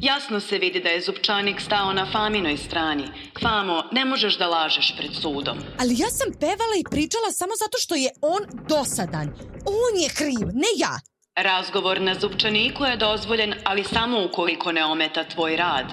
Jasno 0.00 0.40
se 0.40 0.58
vidi 0.58 0.80
da 0.80 0.88
je 0.88 1.00
Zupčanik 1.00 1.60
stao 1.60 1.92
na 1.92 2.06
Faminoj 2.12 2.56
strani. 2.56 3.04
Famo, 3.42 3.82
ne 3.92 4.04
možeš 4.04 4.38
da 4.38 4.46
lažeš 4.46 4.94
pred 4.98 5.10
sudom. 5.22 5.58
Ali 5.78 5.94
ja 5.98 6.10
sam 6.10 6.32
pevala 6.40 6.76
i 6.80 6.90
pričala 6.90 7.32
samo 7.32 7.52
zato 7.64 7.78
što 7.80 7.94
je 7.94 8.10
on 8.20 8.42
dosadan. 8.68 9.28
On 9.66 10.02
je 10.02 10.08
kriv, 10.08 10.46
ne 10.54 10.70
ja. 10.76 11.00
Razgovor 11.36 12.00
na 12.00 12.14
Zupčaniku 12.20 12.84
je 12.84 12.96
dozvoljen, 12.96 13.54
ali 13.64 13.84
samo 13.84 14.24
ukoliko 14.24 14.72
ne 14.72 14.84
ometa 14.84 15.24
tvoj 15.24 15.56
rad. 15.56 15.86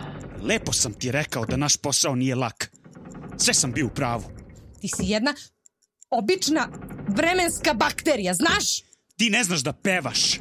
Lepo 0.43 0.73
sam 0.73 0.93
ti 0.93 1.11
rekao 1.11 1.45
da 1.45 1.57
naš 1.57 1.77
posao 1.77 2.15
nije 2.15 2.35
lak. 2.35 2.71
Sve 3.37 3.53
sam 3.53 3.71
bio 3.71 3.85
u 3.85 3.89
pravu. 3.95 4.23
Ti 4.81 4.87
si 4.87 5.03
jedna 5.03 5.33
obična 6.09 6.67
vremenska 7.07 7.73
bakterija, 7.73 8.33
znaš? 8.33 8.65
Ti 9.17 9.29
ne 9.29 9.43
znaš 9.43 9.59
da 9.59 9.73
pevaš. 9.73 10.39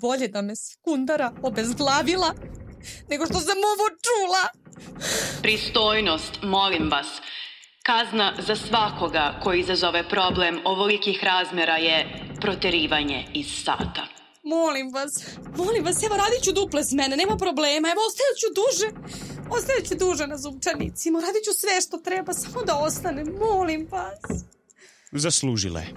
Bolje 0.00 0.28
da 0.28 0.42
me 0.42 0.56
sekundara 0.56 1.32
obezglavila 1.42 2.34
nego 3.08 3.26
što 3.26 3.40
sam 3.40 3.58
ovo 3.72 3.86
čula. 4.06 4.42
Pristojnost, 5.42 6.38
molim 6.42 6.90
vas. 6.90 7.06
Kazna 7.82 8.34
za 8.46 8.56
svakoga 8.56 9.40
koji 9.42 9.60
izazove 9.60 10.08
problem 10.08 10.60
ovolikih 10.64 11.24
razmera 11.24 11.76
je 11.76 12.28
proterivanje 12.40 13.26
iz 13.34 13.46
sata. 13.64 14.06
Molim 14.44 14.92
vas, 14.92 15.12
molim 15.56 15.84
vas, 15.84 16.02
evo 16.02 16.16
radit 16.16 16.42
ću 16.44 16.52
duple 16.52 16.84
s 16.84 16.92
mene, 16.92 17.16
nema 17.16 17.36
problema, 17.36 17.88
evo 17.92 18.00
ostavit 18.08 18.36
ću 18.42 18.48
duže, 18.60 18.88
ostavit 19.50 19.88
ću 19.88 19.94
duže 19.94 20.26
na 20.26 20.36
zupčanicima, 20.36 21.20
radit 21.20 21.44
ću 21.44 21.52
sve 21.52 21.80
što 21.80 21.96
treba, 21.98 22.32
samo 22.32 22.62
da 22.64 22.76
ostane, 22.76 23.24
molim 23.24 23.88
vas. 23.90 24.44
Zaslužila 25.12 25.80
je. 25.80 25.94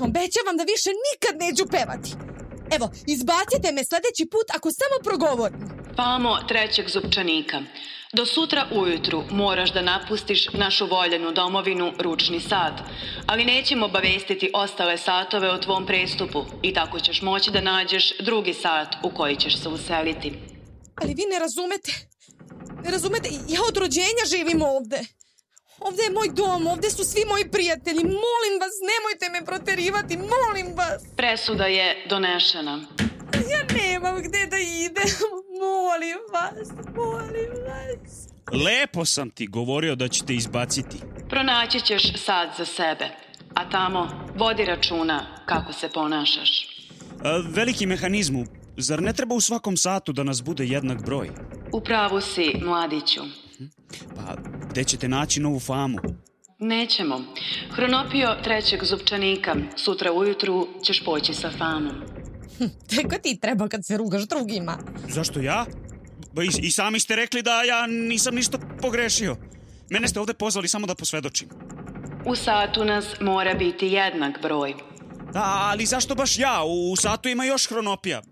Obećavam 0.00 0.56
da 0.56 0.64
više 0.72 0.90
nikad 1.06 1.34
neću 1.44 1.64
pevati. 1.74 2.10
Evo, 2.76 2.90
izbacite 3.06 3.72
me 3.72 3.84
sledeći 3.84 4.24
put 4.32 4.48
ako 4.56 4.68
samo 4.70 4.96
progovorim. 5.04 5.60
Famo 5.96 6.38
trećeg 6.48 6.88
zupčanika. 6.88 7.60
Do 8.12 8.26
sutra 8.26 8.66
ujutru 8.72 9.24
moraš 9.30 9.72
da 9.72 9.82
napustiš 9.82 10.48
našu 10.52 10.86
voljenu 10.86 11.32
domovinu 11.32 11.92
ručni 11.98 12.40
sat, 12.40 12.72
ali 13.26 13.44
nećemo 13.44 13.86
obavestiti 13.86 14.50
ostale 14.54 14.98
satove 14.98 15.50
o 15.50 15.58
tvom 15.58 15.86
prestupu 15.86 16.44
i 16.62 16.74
tako 16.74 17.00
ćeš 17.00 17.22
moći 17.22 17.50
da 17.50 17.60
nađeš 17.60 18.18
drugi 18.18 18.54
sat 18.54 18.88
u 19.02 19.10
koji 19.10 19.36
ćeš 19.36 19.62
se 19.62 19.68
useliti. 19.68 20.32
Ali 21.02 21.14
vi 21.14 21.22
ne 21.32 21.38
razumete. 21.38 21.92
Ne 22.84 22.90
razumete, 22.90 23.28
ja 23.48 23.60
od 23.68 23.76
rođenja 23.76 24.24
živim 24.36 24.62
ovde. 24.62 25.00
Ovde 25.80 26.02
je 26.02 26.10
moj 26.10 26.28
dom, 26.34 26.66
ovde 26.66 26.90
su 26.90 27.04
svi 27.04 27.24
moji 27.28 27.48
prijatelji. 27.48 28.02
Molim 28.04 28.54
vas, 28.60 28.74
nemojte 28.92 29.26
me 29.32 29.46
proterivati, 29.46 30.16
molim 30.16 30.76
vas. 30.76 31.02
Presuda 31.16 31.64
je 31.66 32.06
donešena. 32.08 32.80
Ja 33.50 33.62
nemam 33.76 34.22
gde 34.22 34.46
da 34.46 34.58
idem. 34.58 35.10
Molim 35.60 36.18
vas, 36.32 36.68
molim 36.94 37.50
vas. 37.66 38.28
Lepo 38.64 39.04
sam 39.04 39.30
ti 39.30 39.46
govorio 39.46 39.94
da 39.94 40.08
ću 40.08 40.24
te 40.26 40.34
izbaciti. 40.34 40.96
Pronaći 41.28 41.80
ćeš 41.80 42.24
sad 42.24 42.48
za 42.58 42.64
sebe, 42.64 43.08
a 43.54 43.70
tamo 43.70 44.28
vodi 44.38 44.64
računa 44.64 45.26
kako 45.46 45.72
se 45.72 45.88
ponašaš. 45.88 46.68
A, 47.24 47.42
veliki 47.48 47.86
mehanizmu, 47.86 48.44
zar 48.76 49.02
ne 49.02 49.12
treba 49.12 49.34
u 49.34 49.40
svakom 49.40 49.76
satu 49.76 50.12
da 50.12 50.22
nas 50.22 50.42
bude 50.42 50.64
jednak 50.64 51.04
broj? 51.04 51.30
U 51.72 51.80
pravu 51.80 52.20
si, 52.20 52.52
mladiću. 52.64 53.20
Pa, 54.16 54.36
gde 54.76 54.84
ćete 54.84 55.08
naći 55.08 55.40
novu 55.40 55.60
famu? 55.60 55.98
Nećemo. 56.58 57.20
Hronopio 57.70 58.36
trećeg 58.44 58.84
zupčanika. 58.84 59.54
Sutra 59.76 60.12
ujutru 60.12 60.68
ćeš 60.84 61.04
poći 61.04 61.34
sa 61.34 61.50
famom. 61.58 62.02
Teko 62.90 63.18
ti 63.22 63.38
treba 63.40 63.68
kad 63.68 63.86
se 63.86 63.96
rugaš 63.96 64.22
drugima. 64.22 64.78
Zašto 65.08 65.40
ja? 65.40 65.66
Ba 66.32 66.42
i, 66.42 66.48
I 66.62 66.70
sami 66.70 67.00
ste 67.00 67.16
rekli 67.16 67.42
da 67.42 67.62
ja 67.62 67.86
nisam 67.86 68.34
ništa 68.34 68.58
pogrešio. 68.82 69.36
Mene 69.90 70.08
ste 70.08 70.20
ovde 70.20 70.34
pozvali 70.34 70.68
samo 70.68 70.86
da 70.86 70.94
posvedočim. 70.94 71.48
U 72.26 72.36
satu 72.36 72.84
nas 72.84 73.04
mora 73.20 73.54
biti 73.54 73.86
jednak 73.86 74.42
broj. 74.42 74.74
Da, 75.32 75.44
ali 75.44 75.86
zašto 75.86 76.14
baš 76.14 76.38
ja? 76.38 76.62
U 76.64 76.96
satu 76.96 77.28
ima 77.28 77.44
još 77.44 77.68
hronopija. 77.68 78.22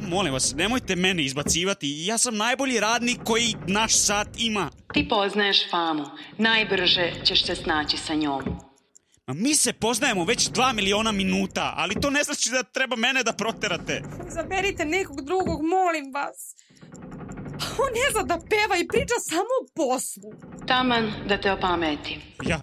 Molim 0.00 0.32
vas, 0.32 0.54
nemojte 0.56 0.96
mene 0.96 1.24
izbacivati. 1.24 2.06
Ja 2.06 2.18
sam 2.18 2.36
najbolji 2.36 2.80
radnik 2.80 3.18
koji 3.24 3.54
naš 3.66 3.98
sat 3.98 4.28
ima. 4.38 4.70
Ti 4.94 5.08
poznaješ 5.08 5.70
famu. 5.70 6.04
Najbrže 6.38 7.12
ćeš 7.24 7.46
se 7.46 7.54
snaći 7.54 7.96
sa 7.96 8.14
njom. 8.14 8.42
Ma 9.26 9.34
mi 9.34 9.54
se 9.54 9.72
poznajemo 9.72 10.24
već 10.24 10.48
dva 10.48 10.72
miliona 10.72 11.12
minuta, 11.12 11.74
ali 11.76 12.00
to 12.00 12.10
ne 12.10 12.22
znači 12.22 12.50
da 12.50 12.62
treba 12.62 12.96
mene 12.96 13.22
da 13.22 13.32
proterate. 13.32 14.02
Zaberite 14.28 14.84
nekog 14.84 15.24
drugog, 15.24 15.62
molim 15.62 16.12
vas. 16.14 16.54
On 17.78 17.88
ne 17.94 18.12
zna 18.12 18.22
da 18.22 18.38
peva 18.50 18.76
i 18.80 18.88
priča 18.88 19.14
samo 19.28 19.52
o 19.62 19.66
poslu. 19.74 20.32
Taman 20.66 21.12
da 21.28 21.40
te 21.40 21.52
opameti. 21.52 22.20
Ja, 22.46 22.60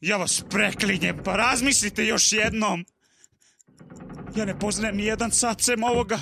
ja 0.00 0.16
vas 0.16 0.44
preklinjem, 0.50 1.16
pa 1.24 1.36
razmislite 1.36 2.06
još 2.06 2.32
jednom. 2.32 2.84
Ja 4.36 4.44
ne 4.44 4.58
poznajem 4.58 4.96
ni 4.96 5.04
jedan 5.04 5.30
sat 5.30 5.60
sem 5.60 5.84
ovoga. 5.84 6.18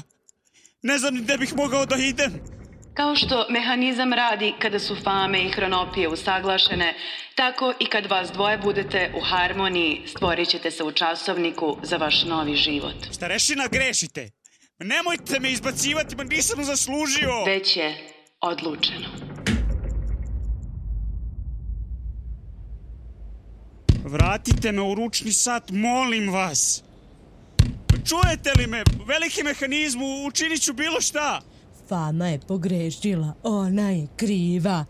Ne 0.87 0.99
znam 0.99 1.15
ni 1.15 1.21
gde 1.21 1.39
bih 1.39 1.57
mogao 1.57 1.87
da 1.87 1.97
idem. 1.97 2.33
Kao 2.95 3.17
što 3.17 3.47
mehanizam 3.51 4.13
radi 4.13 4.53
kada 4.59 4.79
su 4.79 4.97
fame 5.05 5.43
i 5.43 5.49
hronopije 5.49 6.09
usaglašene, 6.09 6.95
tako 7.35 7.73
i 7.81 7.87
kad 7.87 8.07
vas 8.07 8.33
dvoje 8.33 8.59
budete 8.59 9.13
u 9.17 9.21
harmoniji, 9.21 10.03
stvorit 10.07 10.49
ćete 10.49 10.71
se 10.71 10.85
u 10.85 10.93
časovniku 10.93 11.77
za 11.83 11.97
vaš 11.97 12.25
novi 12.25 12.57
život. 12.57 12.95
Starešina, 13.11 13.67
grešite. 13.73 14.31
Nemojte 14.79 15.41
me 15.41 15.53
izbacivati, 15.53 16.17
ma 16.17 16.25
nisam 16.25 16.65
zaslužio. 16.65 17.45
Već 17.47 17.77
je 17.77 17.95
odlučeno. 18.41 19.09
Vratite 24.05 24.73
me 24.73 24.83
u 24.83 24.95
ručni 24.95 25.33
sat, 25.33 25.71
molim 25.71 26.33
vas. 26.33 26.85
Čujete 28.05 28.53
li 28.59 28.67
me? 28.67 28.83
Veliki 29.07 29.43
mehanizmu, 29.43 30.27
učinit 30.27 30.63
ću 30.63 30.73
bilo 30.73 31.01
šta. 31.01 31.41
Fama 31.89 32.29
je 32.29 32.41
pogrešila, 32.49 33.35
ona 33.43 33.91
je 33.91 34.07
kriva. 34.17 34.85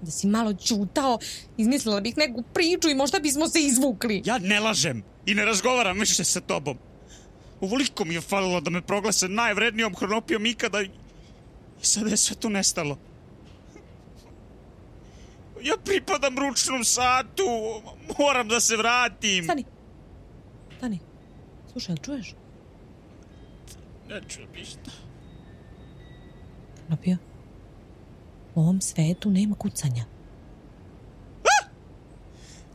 Da 0.00 0.10
si 0.10 0.26
malo 0.26 0.54
čutao, 0.54 1.18
izmislila 1.56 2.00
bih 2.00 2.16
neku 2.16 2.42
priču 2.54 2.88
i 2.88 2.94
možda 2.94 3.18
bismo 3.18 3.48
se 3.48 3.60
izvukli. 3.60 4.22
Ja 4.24 4.38
ne 4.38 4.60
lažem 4.60 5.02
i 5.26 5.34
ne 5.34 5.44
razgovaram 5.44 5.98
više 5.98 6.24
sa 6.24 6.40
tobom. 6.40 6.78
Uvoliko 7.60 8.04
mi 8.04 8.14
je 8.14 8.20
falilo 8.20 8.60
da 8.60 8.70
me 8.70 8.82
proglase 8.82 9.28
najvrednijom 9.28 9.94
hronopijom 9.94 10.46
ikada 10.46 10.82
i 10.82 10.90
sada 11.82 12.10
je 12.10 12.16
sve 12.16 12.36
to 12.36 12.48
nestalo. 12.48 12.98
Ja 15.62 15.74
pripadam 15.84 16.38
ručnom 16.38 16.84
satu, 16.84 17.44
moram 18.18 18.48
da 18.48 18.60
se 18.60 18.76
vratim. 18.76 19.44
Stani. 19.44 19.64
Stani. 20.78 20.98
Slušaj, 21.72 21.96
čuješ? 21.96 22.34
Ne 24.08 24.20
čujem 24.28 24.48
ništa. 24.54 24.90
Napio. 26.88 27.16
U 28.54 28.60
ovom 28.60 28.80
svetu 28.80 29.30
nema 29.30 29.54
kucanja. 29.54 30.04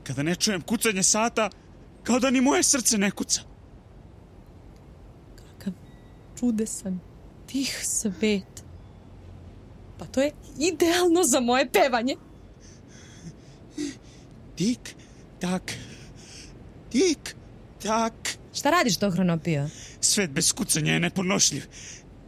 Kada 0.03 0.23
ne 0.23 0.35
čujem 0.35 0.61
kucanje 0.61 1.03
sata, 1.03 1.49
kao 2.03 2.19
da 2.19 2.31
ni 2.31 2.41
moje 2.41 2.63
srce 2.63 2.97
ne 2.97 3.11
kuca. 3.11 3.41
čudesan, 6.39 6.99
tih 7.45 7.79
svet. 7.83 8.63
Pa 9.97 10.05
to 10.05 10.21
je 10.21 10.31
idealno 10.59 11.23
za 11.23 11.39
moje 11.39 11.69
pevanje. 11.71 12.15
Tik, 14.55 14.95
tak, 15.39 15.73
tik, 16.89 17.35
tak. 17.83 18.13
Šta 18.57 18.69
radiš 18.69 18.97
to, 18.97 19.11
Hronopio? 19.11 19.69
Svet 20.01 20.31
bez 20.31 20.53
kucanja 20.53 20.93
je 20.93 20.99
neponošljiv. 20.99 21.65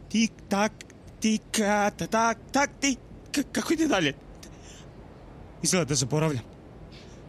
Tik, 0.08 0.32
tak, 0.48 0.72
tik, 1.20 1.42
ta, 1.52 1.90
tak, 1.90 2.38
tak, 2.52 2.70
tik. 2.80 2.98
K 3.32 3.42
kako 3.52 3.72
ide 3.72 3.86
dalje? 3.88 4.14
Izgleda 5.62 5.84
da 5.84 5.94
zaboravljam. 5.94 6.44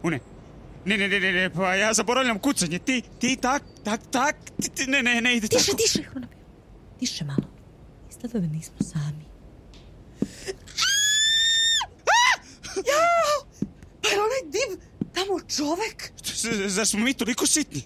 U 0.02 0.10
ne. 0.10 0.20
Ne, 0.84 0.96
ne, 0.98 1.08
ne, 1.08 1.20
ne, 1.20 1.32
ne, 1.32 1.50
pa 1.50 1.74
ja 1.74 1.94
zaboravljam 1.94 2.38
kucanje. 2.38 2.78
Ti, 2.78 3.02
ti, 3.18 3.36
tak, 3.36 3.62
tak, 3.84 4.00
tak, 4.10 4.36
ti, 4.60 4.68
ti, 4.70 4.86
ne, 4.86 5.02
ne, 5.02 5.20
ne 5.20 5.36
ide 5.36 5.48
Tiše, 5.48 5.66
tako. 5.66 5.76
tiše, 5.76 6.02
Hronopio. 6.02 6.38
Tiše 6.98 7.24
malo. 7.24 7.48
Izgleda 8.10 8.38
da 8.38 8.46
nismo 8.46 8.76
sami. 8.80 9.24
Jao! 12.76 13.46
Pa 14.02 14.08
je 14.08 14.18
onaj 14.18 14.42
div 14.44 14.80
tamo 15.14 15.40
čovek? 15.48 16.12
Zar 16.66 16.86
smo 16.86 17.00
mi 17.00 17.14
toliko 17.14 17.46
sitni? 17.46 17.82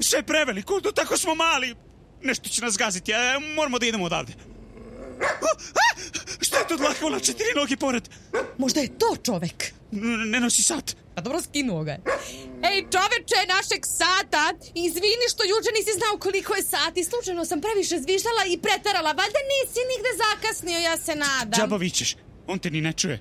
Sve 0.00 0.18
je 0.18 0.22
preveliko, 0.24 0.80
tako 0.82 1.16
smo 1.16 1.34
mali. 1.34 1.74
Nešto 2.22 2.48
će 2.48 2.62
nas 2.62 2.76
gaziti, 2.76 3.14
a 3.14 3.18
moramo 3.50 3.78
da 3.78 3.86
idemo 3.86 4.04
odavde. 4.04 4.32
A, 5.20 5.24
a, 5.44 6.00
Šta 6.40 6.58
je 6.58 6.66
to 6.68 6.76
dlaka 6.76 7.08
na 7.08 7.20
četiri 7.20 7.46
nogi 7.56 7.76
pored? 7.76 8.08
Možda 8.58 8.80
je 8.80 8.98
to 8.98 9.16
čovek. 9.18 9.72
N- 9.92 10.00
Ne 10.26 10.40
nosi 10.40 10.62
sat. 10.62 10.86
Pa 11.14 11.22
dobro 11.22 11.40
skinuo 11.42 11.84
ga 11.84 11.90
je. 11.90 12.00
Ej, 12.64 12.78
čoveče 12.84 13.38
našeg 13.48 13.82
sata, 13.92 14.44
izvini 14.76 15.26
što 15.30 15.42
juče 15.44 15.70
nisi 15.72 15.92
znao 15.92 16.18
koliko 16.18 16.54
je 16.54 16.62
sati. 16.64 17.04
Slučajno 17.04 17.44
sam 17.44 17.60
previše 17.60 17.98
zviždala 17.98 18.42
i 18.46 18.58
pretarala. 18.58 19.12
Valjda 19.12 19.40
nisi 19.52 19.80
nigde 19.84 20.10
zakasnio, 20.24 20.78
ja 20.80 20.96
se 20.96 21.14
nadam. 21.16 21.60
Džaba 21.60 21.76
vičeš, 21.76 22.16
on 22.46 22.58
te 22.58 22.70
ni 22.70 22.80
ne 22.80 22.92
čuje. 22.92 23.20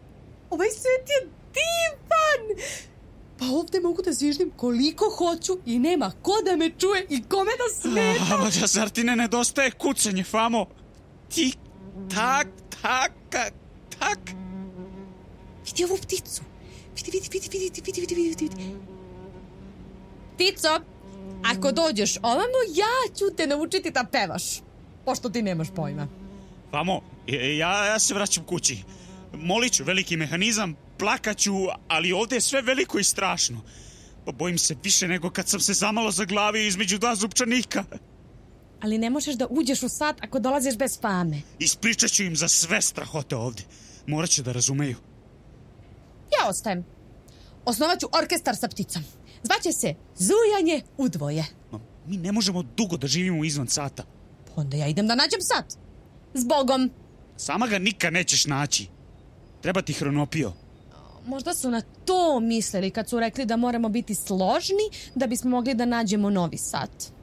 Ovaj 0.49 0.69
svet 0.71 1.05
je 1.09 1.19
divan! 1.53 2.41
Pa 3.49 3.55
ovde 3.55 3.79
mogu 3.79 4.01
da 4.01 4.13
zviždim 4.13 4.51
koliko 4.55 5.05
hoću 5.17 5.57
i 5.65 5.79
nema 5.79 6.11
ko 6.21 6.31
da 6.45 6.55
me 6.55 6.71
čuje 6.79 7.05
i 7.09 7.23
kome 7.23 7.51
da 7.51 7.81
smeta. 7.81 8.35
A, 8.35 8.59
da 8.59 8.67
zar 8.67 8.89
ti 8.89 9.03
ne 9.03 9.15
nedostaje 9.15 9.71
kucanje, 9.71 10.23
famo? 10.23 10.65
Tik, 11.29 11.57
tak, 12.15 12.47
tak, 12.81 13.11
tak. 13.99 14.19
Vidi 15.65 15.83
ovu 15.83 15.97
pticu. 15.97 16.41
Vidi, 16.95 17.11
vidi, 17.11 17.29
vidi, 17.31 17.49
vidi, 17.51 17.81
vidi, 17.85 18.01
vidi, 18.01 18.15
vidi, 18.15 18.43
vidi. 18.43 18.75
Ptico, 20.35 20.79
ako 21.43 21.71
dođeš 21.71 22.17
ovamo, 22.17 22.59
ja 22.75 23.15
ću 23.17 23.35
te 23.35 23.47
naučiti 23.47 23.91
da 23.91 24.03
pevaš. 24.11 24.43
Pošto 25.05 25.29
ti 25.29 25.41
nemaš 25.41 25.67
pojma. 25.75 26.07
Famo, 26.71 27.01
ja, 27.57 27.85
ja 27.85 27.99
se 27.99 28.13
vraćam 28.13 28.43
kući. 28.43 28.77
Molit 29.33 29.73
ću 29.73 29.83
veliki 29.83 30.17
mehanizam, 30.17 30.75
plakaću, 31.03 31.53
ali 31.87 32.11
ovde 32.11 32.35
je 32.35 32.41
sve 32.41 32.61
veliko 32.61 32.99
i 32.99 33.03
strašno. 33.03 33.61
Pa 34.25 34.31
bojim 34.31 34.57
se 34.57 34.75
više 34.83 35.07
nego 35.07 35.29
kad 35.29 35.47
sam 35.47 35.59
se 35.59 35.73
zamalo 35.73 36.11
zaglavio 36.11 36.67
između 36.67 36.97
dva 36.97 37.15
zupčanika. 37.15 37.83
Ali 38.81 38.97
ne 38.97 39.09
možeš 39.09 39.35
da 39.35 39.47
uđeš 39.49 39.83
u 39.83 39.89
sat 39.89 40.15
ako 40.21 40.39
dolaziš 40.39 40.77
bez 40.77 40.99
fame. 41.01 41.41
Ispričat 41.59 42.11
ću 42.11 42.23
im 42.23 42.35
za 42.35 42.47
sve 42.47 42.81
strahote 42.81 43.35
ovde. 43.35 43.63
Morat 44.07 44.29
će 44.29 44.43
da 44.43 44.51
razumeju. 44.51 44.95
Ja 46.31 46.49
ostajem. 46.49 46.85
Osnovat 47.65 47.99
ću 47.99 48.07
orkestar 48.21 48.55
sa 48.55 48.67
pticom. 48.67 49.03
Zvaće 49.43 49.71
se 49.71 49.93
Zujanje 50.15 50.81
u 50.97 51.09
dvoje. 51.09 51.45
Ma, 51.71 51.79
mi 52.07 52.17
ne 52.17 52.31
možemo 52.31 52.63
dugo 52.63 52.97
da 52.97 53.07
živimo 53.07 53.43
izvan 53.43 53.67
sata. 53.67 54.03
Pa 54.45 54.61
onda 54.61 54.77
ja 54.77 54.87
idem 54.87 55.07
da 55.07 55.15
nađem 55.15 55.41
sat. 55.41 55.65
Zbogom. 56.33 56.91
Sama 57.37 57.67
ga 57.67 57.79
nikad 57.79 58.13
nećeš 58.13 58.45
naći. 58.45 58.87
Treba 59.61 59.81
ti 59.81 59.93
hronopio. 59.93 60.53
Možda 61.25 61.53
su 61.53 61.71
na 61.71 61.81
to 62.05 62.39
mislili 62.39 62.91
kad 62.91 63.09
su 63.09 63.19
rekli 63.19 63.45
da 63.45 63.57
moramo 63.57 63.89
biti 63.89 64.15
složni 64.15 64.89
da 65.15 65.27
bismo 65.27 65.49
mogli 65.49 65.73
da 65.73 65.85
nađemo 65.85 66.29
novi 66.29 66.57
sat. 66.57 67.13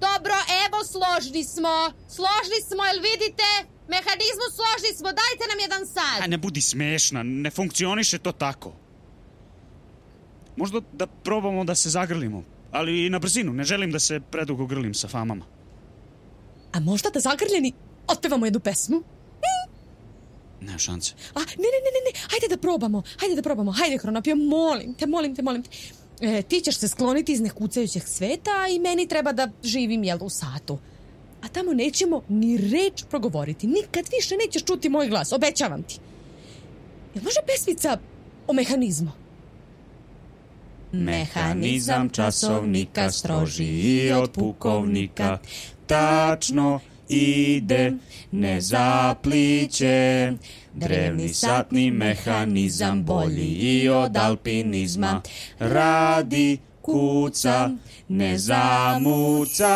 Dobro, 0.00 0.34
evo 0.66 0.84
složni 0.84 1.44
smo. 1.44 1.92
Složni 2.08 2.58
smo, 2.68 2.84
jel 2.84 3.02
vidite? 3.02 3.48
Mehanizmu 3.88 4.46
složni 4.56 4.96
smo, 4.96 5.08
dajte 5.08 5.44
nam 5.50 5.60
jedan 5.60 5.86
sat. 5.86 6.22
A 6.22 6.26
ne 6.26 6.38
budi 6.38 6.60
smešna, 6.60 7.22
ne 7.22 7.50
funkcioniše 7.50 8.18
to 8.18 8.32
tako. 8.32 8.72
Možda 10.56 10.80
da 10.92 11.06
probamo 11.06 11.64
da 11.64 11.74
se 11.74 11.90
zagrlimo, 11.90 12.42
ali 12.72 13.06
i 13.06 13.10
na 13.10 13.18
brzinu, 13.18 13.52
ne 13.52 13.64
želim 13.64 13.92
da 13.92 13.98
se 13.98 14.20
predugo 14.20 14.66
grlim 14.66 14.94
sa 14.94 15.08
famama. 15.08 15.44
A 16.72 16.80
možda 16.80 17.10
da 17.10 17.20
zagrljeni 17.20 17.72
otpevamo 18.06 18.46
jednu 18.46 18.60
pesmu? 18.60 19.02
Nema 20.64 20.78
šanse. 20.78 21.14
A, 21.34 21.40
ne, 21.40 21.44
ne, 21.74 21.80
ne, 21.84 21.90
ne, 21.94 22.00
ne, 22.06 22.20
hajde 22.30 22.48
da 22.48 22.56
probamo, 22.56 23.02
hajde 23.20 23.34
da 23.34 23.42
probamo, 23.42 23.72
hajde 23.72 23.98
Hronopio, 23.98 24.36
molim 24.36 24.94
te, 24.94 25.06
molim 25.06 25.34
te, 25.36 25.42
molim 25.42 25.62
te. 25.62 25.70
E, 26.20 26.42
ti 26.42 26.60
ćeš 26.60 26.78
se 26.78 26.88
skloniti 26.88 27.32
iz 27.32 27.40
nekucajućeg 27.40 28.02
sveta 28.06 28.50
a 28.50 28.68
i 28.68 28.78
meni 28.78 29.08
treba 29.08 29.32
da 29.32 29.48
živim, 29.62 30.04
jel, 30.04 30.18
u 30.22 30.30
satu. 30.30 30.78
A 31.42 31.48
tamo 31.48 31.72
nećemo 31.72 32.22
ni 32.28 32.56
reč 32.56 33.04
progovoriti, 33.10 33.66
nikad 33.66 34.04
više 34.18 34.36
nećeš 34.36 34.64
čuti 34.64 34.88
moj 34.88 35.08
glas, 35.08 35.32
obećavam 35.32 35.82
ti. 35.82 35.98
Jel 37.14 37.24
može 37.24 37.40
pesmica 37.46 37.98
o 38.46 38.52
mehanizmu? 38.52 39.10
Mehanizam 40.92 42.08
časovnika 42.08 43.10
strožiji 43.10 44.12
od 44.12 44.30
pukovnika 44.30 45.38
Tačno 45.86 46.80
ide, 47.08 47.92
ne 48.32 48.60
zapliće. 48.60 50.32
Drevni 50.74 51.28
satni 51.28 51.90
mehanizam 51.90 53.04
bolji 53.04 53.46
i 53.46 53.88
od 53.88 54.16
alpinizma. 54.16 55.22
Radi, 55.58 56.58
kuca, 56.82 57.70
ne 58.08 58.38
zamuca 58.38 59.74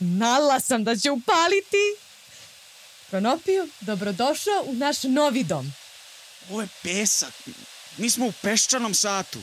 Znala 0.00 0.60
sam 0.60 0.84
da 0.84 0.96
će 0.96 1.10
upaliti. 1.10 1.96
Hronopio, 3.10 3.68
dobrodošao 3.80 4.64
u 4.66 4.74
naš 4.74 5.02
novi 5.02 5.44
dom. 5.44 5.72
Ovo 6.50 6.60
je 6.60 6.68
pesak. 6.82 7.34
Mi 7.96 8.10
smo 8.10 8.26
u 8.26 8.32
peščanom 8.42 8.94
satu. 8.94 9.38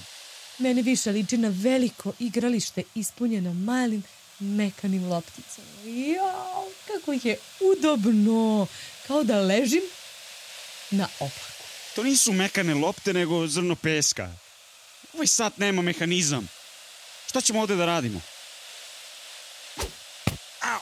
Meni 0.57 0.81
više 0.81 1.11
liči 1.11 1.37
na 1.37 1.49
veliko 1.51 2.13
igralište 2.19 2.83
ispunjeno 2.95 3.53
malim 3.53 4.03
mekanim 4.39 5.09
lopticama. 5.09 5.67
Jao, 5.85 6.67
kako 6.87 7.13
je 7.13 7.37
udobno. 7.59 8.67
Kao 9.07 9.23
da 9.23 9.41
ležim 9.41 9.81
na 10.91 11.07
oplaku. 11.19 11.63
To 11.95 12.03
nisu 12.03 12.33
mekane 12.33 12.73
lopte, 12.73 13.13
nego 13.13 13.47
zrno 13.47 13.75
peska. 13.75 14.29
Ovaj 15.13 15.27
sat 15.27 15.57
nema 15.57 15.81
mehanizam. 15.81 16.47
Šta 17.29 17.41
ćemo 17.41 17.61
ovde 17.61 17.75
da 17.75 17.85
radimo? 17.85 18.21
Au, 20.61 20.79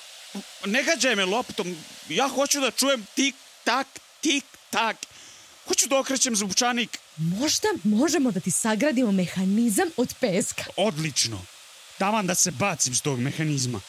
ne 0.66 0.84
gađaj 0.84 1.16
me 1.16 1.26
loptom. 1.26 1.78
Ja 2.10 2.28
hoću 2.28 2.60
da 2.60 2.72
čujem 2.72 3.06
tik, 3.16 3.36
tak, 3.64 3.88
tik, 4.22 4.44
tak. 4.70 4.98
Hoću 5.68 5.88
da 5.88 6.00
okrećem 6.00 6.36
zvučanik. 6.36 7.00
Možda 7.18 7.68
možemo 7.84 8.32
da 8.32 8.40
ti 8.40 8.52
sagradimo 8.52 9.12
mehanizam 9.12 9.88
od 9.98 10.14
peska. 10.20 10.64
Odlično. 10.78 11.46
Davam 12.00 12.28
da 12.28 12.36
se 12.36 12.52
bacim 12.52 12.96
s 12.96 13.02
tog 13.02 13.20
mehanizma. 13.20 13.82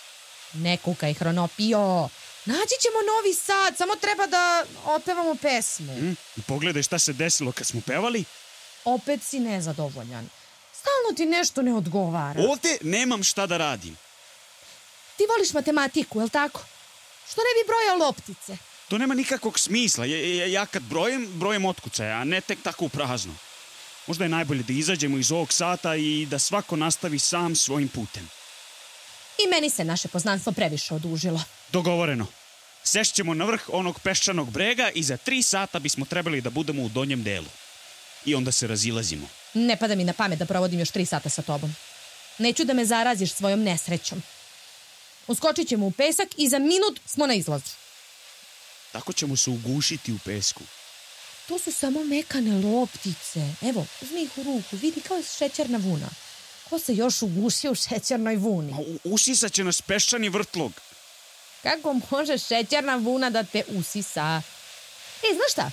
Ne 0.54 0.76
kukaj, 0.76 1.14
Hronopio. 1.14 2.08
Naći 2.44 2.74
ćemo 2.82 2.98
novi 3.14 3.34
sat, 3.34 3.78
samo 3.78 3.96
treba 3.96 4.26
da 4.26 4.64
opevamo 4.84 5.34
pesmu. 5.34 5.94
Hm? 5.94 6.12
I 6.36 6.42
pogledaj 6.46 6.82
šta 6.82 6.98
se 6.98 7.12
desilo 7.12 7.52
kad 7.52 7.66
smo 7.66 7.80
pevali. 7.86 8.24
Opet 8.84 9.22
si 9.22 9.40
nezadovoljan. 9.40 10.28
Stalno 10.72 11.16
ti 11.16 11.26
nešto 11.26 11.62
ne 11.62 11.74
odgovara. 11.74 12.40
Ovde 12.50 12.78
nemam 12.82 13.22
šta 13.22 13.46
da 13.46 13.56
radim. 13.56 13.96
Ti 15.16 15.24
voliš 15.36 15.52
matematiku, 15.52 16.20
jel 16.20 16.28
tako? 16.28 16.64
Što 17.30 17.40
ne 17.40 17.62
bi 17.62 17.66
brojao 17.66 18.06
loptice? 18.06 18.56
To 18.88 18.98
nema 18.98 19.14
nikakvog 19.14 19.58
smisla. 19.58 20.04
Ja, 20.04 20.46
ja, 20.46 20.66
kad 20.66 20.82
brojim, 20.82 21.26
brojim 21.34 21.64
otkucaje, 21.64 22.12
a 22.12 22.24
ne 22.24 22.40
tek 22.40 22.58
tako 22.62 22.84
u 22.84 22.88
prazno. 22.88 23.34
Možda 24.06 24.24
je 24.24 24.28
najbolje 24.28 24.62
da 24.62 24.72
izađemo 24.72 25.18
iz 25.18 25.32
ovog 25.32 25.52
sata 25.52 25.96
i 25.96 26.26
da 26.30 26.38
svako 26.38 26.76
nastavi 26.76 27.18
sam 27.18 27.56
svojim 27.56 27.88
putem. 27.88 28.28
I 29.38 29.50
meni 29.50 29.70
se 29.70 29.84
naše 29.84 30.08
poznanstvo 30.08 30.52
previše 30.52 30.94
odužilo. 30.94 31.42
Dogovoreno. 31.72 32.26
Sešćemo 32.84 33.34
na 33.34 33.44
vrh 33.44 33.62
onog 33.72 34.00
peščanog 34.00 34.50
brega 34.50 34.90
i 34.94 35.02
za 35.02 35.16
tri 35.16 35.42
sata 35.42 35.78
bismo 35.78 36.04
trebali 36.04 36.40
da 36.40 36.50
budemo 36.50 36.82
u 36.82 36.88
donjem 36.88 37.22
delu. 37.22 37.46
I 38.24 38.34
onda 38.34 38.52
se 38.52 38.66
razilazimo. 38.66 39.28
Ne 39.54 39.76
pada 39.76 39.94
mi 39.94 40.04
na 40.04 40.12
pamet 40.12 40.38
da 40.38 40.46
provodim 40.46 40.78
još 40.78 40.90
tri 40.90 41.06
sata 41.06 41.28
sa 41.28 41.42
tobom. 41.42 41.74
Neću 42.38 42.64
da 42.64 42.74
me 42.74 42.84
zaraziš 42.84 43.32
svojom 43.32 43.62
nesrećom. 43.62 44.22
Uskočit 45.26 45.68
ćemo 45.68 45.86
u 45.86 45.90
pesak 45.90 46.28
i 46.36 46.48
za 46.48 46.58
minut 46.58 47.00
smo 47.06 47.26
na 47.26 47.34
izlazu. 47.34 47.70
Tako 48.92 49.12
ćemo 49.12 49.36
se 49.36 49.50
ugušiti 49.50 50.12
u 50.12 50.18
pesku. 50.24 50.62
To 51.48 51.58
su 51.58 51.72
samo 51.72 52.04
mekane 52.04 52.68
loptice. 52.68 53.40
Evo, 53.62 53.86
uzmi 54.02 54.22
ih 54.22 54.38
u 54.38 54.42
ruku, 54.42 54.76
vidi 54.76 55.00
kao 55.00 55.16
je 55.16 55.22
šećerna 55.38 55.78
vuna. 55.78 56.08
Ko 56.70 56.78
se 56.78 56.94
još 56.94 57.22
ugušio 57.22 57.72
u 57.72 57.74
šećernoj 57.74 58.36
vuni? 58.36 58.72
Ma, 58.72 58.78
usisat 59.04 59.52
će 59.52 59.64
nas 59.64 59.82
peščani 59.82 60.28
vrtlog. 60.28 60.72
Kako 61.62 62.00
može 62.10 62.38
šećerna 62.38 62.96
vuna 62.96 63.30
da 63.30 63.42
te 63.42 63.62
usisa? 63.68 64.42
E, 65.22 65.34
znaš 65.34 65.52
šta? 65.52 65.70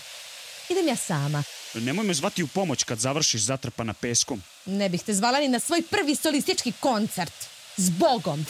Idem 0.69 0.87
ja 0.87 0.95
sama. 0.95 1.43
Nemoj 1.73 2.05
me 2.05 2.13
zvati 2.13 2.43
u 2.43 2.47
pomoć 2.47 2.83
kad 2.83 2.99
završiš 2.99 3.41
zatrpana 3.41 3.93
peskom. 3.93 4.43
Ne 4.65 4.89
bih 4.89 5.03
te 5.03 5.13
zvala 5.13 5.39
ni 5.39 5.47
na 5.47 5.59
svoj 5.59 5.81
prvi 5.81 6.15
solistički 6.15 6.73
koncert. 6.79 7.33
S 7.77 7.89
Bogom. 7.89 8.45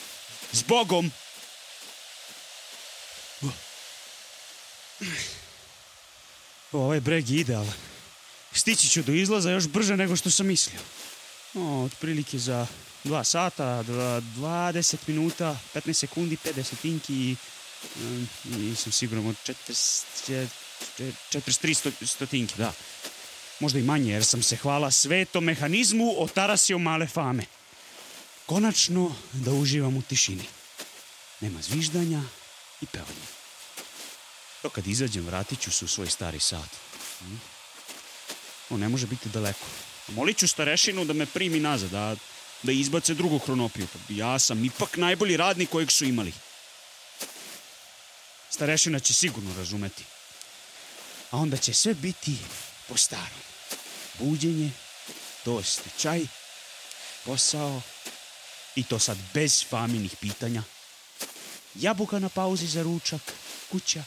S 0.54 0.64
Bogom! 0.64 1.12
Ovaj 6.72 7.00
breg 7.00 7.30
je 7.30 7.40
idealan. 7.40 7.74
Stići 8.52 8.90
ću 8.90 9.04
do 9.04 9.12
izlaza 9.12 9.52
još 9.52 9.68
brže 9.68 9.98
nego 9.98 10.16
što 10.16 10.32
sam 10.32 10.48
mislio. 10.48 10.80
O, 11.54 11.84
otprilike 11.84 12.40
za 12.40 12.68
2 13.04 13.24
sata, 13.24 13.84
dva- 13.84 14.22
20 14.22 14.96
minuta, 15.08 15.58
15 15.74 15.94
sekundi, 15.94 16.38
5 16.46 16.54
desetinki 16.54 17.14
i 17.14 17.36
mm, 18.00 18.28
nisam 18.46 18.92
siguran 18.92 19.28
od 19.28 19.36
40, 19.46 20.48
43 21.32 21.74
sto- 21.74 22.06
stotinki, 22.08 22.54
da. 22.58 22.74
Možda 23.60 23.80
i 23.80 23.84
manje, 23.84 24.14
jer 24.14 24.26
sam 24.26 24.44
se 24.44 24.56
hvala 24.56 24.92
svetom 24.92 25.44
mehanizmu 25.44 26.14
otarasio 26.18 26.78
male 26.78 27.08
fame. 27.08 27.44
Konačno 28.46 29.16
da 29.34 29.52
uživam 29.52 29.98
u 29.98 30.02
tišini. 30.02 30.48
Nema 31.40 31.62
zviždanja 31.62 32.22
i 32.82 32.86
pevanja. 32.86 33.28
To 34.62 34.70
kad 34.70 34.88
izađem, 34.88 35.26
vratit 35.26 35.62
ću 35.62 35.72
se 35.72 35.86
u 35.86 35.88
svoj 35.88 36.10
stari 36.10 36.40
sat. 36.40 36.70
Hm? 37.20 37.36
On 38.70 38.80
ne 38.80 38.90
može 38.90 39.08
biti 39.08 39.30
daleko. 39.30 39.66
Molit 40.08 40.38
ću 40.38 40.48
starešinu 40.48 41.06
da 41.06 41.14
me 41.14 41.26
primi 41.26 41.60
nazad, 41.60 41.90
da, 41.90 42.16
da 42.64 42.72
izbace 42.72 43.14
drugu 43.14 43.40
hronopiju. 43.40 43.88
Ja 44.10 44.40
sam 44.40 44.66
ipak 44.66 44.98
najbolji 44.98 45.38
radnik 45.38 45.70
kojeg 45.70 45.92
su 45.92 46.06
imali. 46.06 46.34
Starešina 48.50 49.00
će 49.00 49.14
sigurno 49.14 49.56
razumeti. 49.58 50.04
A 51.32 51.38
onda 51.38 51.58
će 51.58 51.74
sve 51.74 51.94
biti 51.94 52.38
po 52.88 52.98
starom. 52.98 53.44
Buđenje, 54.20 54.72
tost, 55.44 55.82
čaj, 55.98 56.22
posao, 57.26 57.82
i 58.76 58.84
to 58.84 59.00
sad 59.00 59.18
bez 59.34 59.66
faminih 59.70 60.16
pitanja. 60.22 60.64
Jabuka 61.76 62.20
na 62.20 62.30
pauzi 62.30 62.68
za 62.68 62.84
ručak, 62.84 63.22
kuća, 63.72 64.04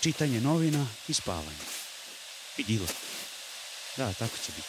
čitanje 0.00 0.40
novina 0.40 0.86
i 1.08 1.14
spavanje. 1.14 1.64
Vidilo. 2.56 2.86
Da, 3.96 4.12
tako 4.12 4.36
će 4.46 4.52
biti. 4.56 4.68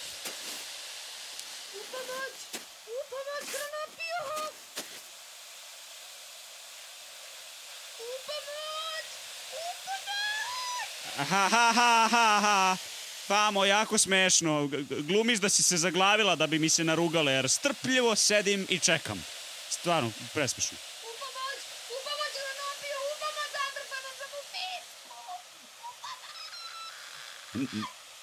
Ha, 11.18 11.50
ha, 11.50 11.74
ha, 11.74 12.08
ha, 12.08 12.40
ha. 12.42 12.91
Famo, 13.32 13.66
jako 13.66 13.98
smešno. 13.98 14.70
Glumiš 14.90 15.40
da 15.40 15.50
si 15.50 15.64
se 15.64 15.78
zaglavila 15.78 16.36
da 16.36 16.48
bi 16.48 16.60
mi 16.60 16.70
se 16.70 16.84
narugala, 16.84 17.32
jer 17.32 17.50
strpljivo 17.50 18.16
sedim 18.16 18.66
i 18.70 18.80
čekam. 18.80 19.26
Stvarno, 19.70 20.12
presmešno. 20.34 20.78
N- 27.56 27.68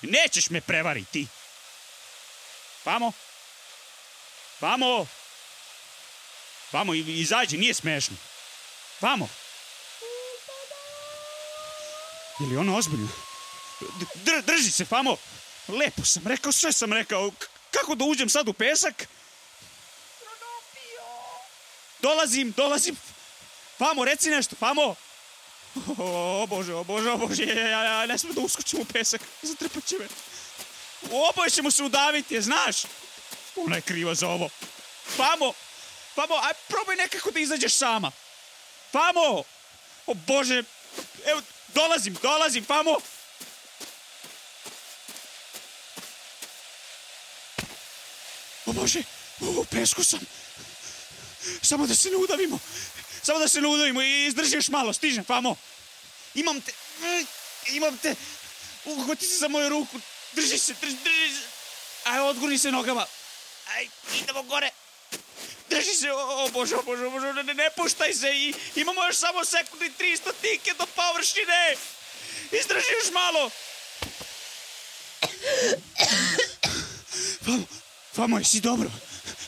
Nećeš 0.03 0.51
me 0.51 0.61
prevariti. 0.61 1.27
Famo? 2.85 3.13
Famo? 4.61 5.07
Famo, 6.71 6.95
i- 6.95 7.21
izađi, 7.21 7.57
nije 7.59 7.75
smešno. 7.75 8.17
Famo? 9.01 9.29
Je 12.41 12.47
li 12.47 12.57
ono 12.57 12.77
ozbiljno? 12.77 13.28
Dr- 14.15 14.43
drži 14.45 14.71
se, 14.71 14.85
Famo! 14.85 15.17
Lepo 15.69 16.05
sam 16.05 16.27
rekao, 16.27 16.53
sve 16.53 16.73
sam 16.73 16.93
rekao. 16.93 17.31
K- 17.31 17.47
kako 17.71 17.95
da 17.95 18.05
uđem 18.05 18.29
sad 18.29 18.49
u 18.49 18.53
pesak? 18.53 19.09
Dolazim, 22.03 22.53
dolazim. 22.57 22.97
Famo, 23.79 24.05
reci 24.05 24.31
nešto, 24.31 24.57
Famo! 24.57 24.95
O, 25.99 26.47
bože, 26.49 26.75
o 26.75 26.85
bože, 26.85 27.11
o 27.11 27.17
bože, 27.17 27.45
ja, 27.45 27.85
ja, 27.85 28.07
ne 28.07 28.19
smem 28.19 28.33
da 28.35 28.41
uskočim 28.41 28.81
u 28.81 28.85
pesak. 28.85 29.21
Zatrpat 29.43 29.85
će 29.85 29.97
me. 29.99 30.09
Oboje 31.11 31.51
ćemo 31.51 31.71
se 31.71 31.83
udaviti, 31.83 32.43
znaš? 32.43 32.77
Ona 33.57 33.77
je 33.77 33.83
kriva 33.83 34.15
za 34.15 34.29
ovo. 34.29 34.49
Famo! 35.17 35.53
Famo, 36.15 36.35
aj 36.35 36.53
probaj 36.69 36.97
nekako 36.97 37.31
da 37.31 37.41
izađeš 37.41 37.75
sama. 37.75 38.11
Famo! 38.93 39.43
O 40.07 40.15
bože, 40.15 40.63
evo, 41.27 41.43
dolazim, 41.75 42.17
dolazim, 42.23 42.65
Famo! 42.65 42.99
Bože, 48.89 49.03
u 49.41 49.65
pesku 49.65 50.05
sam. 50.05 50.21
Samo 51.63 51.87
da 51.87 51.95
se 51.95 52.11
ne 52.11 52.17
udavimo. 52.17 52.59
Samo 53.23 53.39
da 53.39 53.49
se 53.49 53.61
ne 53.61 53.69
udavimo 53.69 54.03
i 54.03 54.27
izdrži 54.27 54.57
još 54.57 54.69
malo, 54.69 54.93
stižem, 54.93 55.25
Famo. 55.25 55.57
Imam 56.35 56.61
te, 56.61 56.73
imam 57.67 57.99
te. 57.99 58.15
Uhvati 58.85 59.27
se 59.27 59.37
za 59.37 59.49
moju 59.49 59.69
ruku. 59.69 60.01
Drži 60.33 60.59
se, 60.59 60.75
drži, 60.81 60.97
drži 61.05 61.37
se. 61.37 61.43
Aj, 62.05 62.21
odgurni 62.21 62.59
se 62.59 62.71
nogama. 62.71 63.07
Aj, 63.77 63.89
idemo 64.23 64.43
gore. 64.43 64.71
Drži 65.71 65.95
se, 65.95 66.13
o, 66.13 66.45
o 66.45 66.49
bože, 66.49 66.77
o 66.77 66.83
bože, 66.83 67.07
o 67.07 67.11
bože, 67.11 67.33
ne, 67.33 67.55
ne 67.55 67.71
puštaj 67.77 68.15
se 68.15 68.37
i 68.37 68.55
imamo 68.75 69.05
još 69.05 69.17
samo 69.17 69.45
sekundi 69.45 69.93
300 69.99 70.33
tike 70.41 70.75
do 70.79 70.87
površine. 70.87 71.77
Izdrži 72.53 72.93
još 73.03 73.13
malo. 73.13 73.51
Famo, 77.45 77.78
Famo, 78.19 78.39
jesi 78.39 78.61
dobro? 78.61 78.91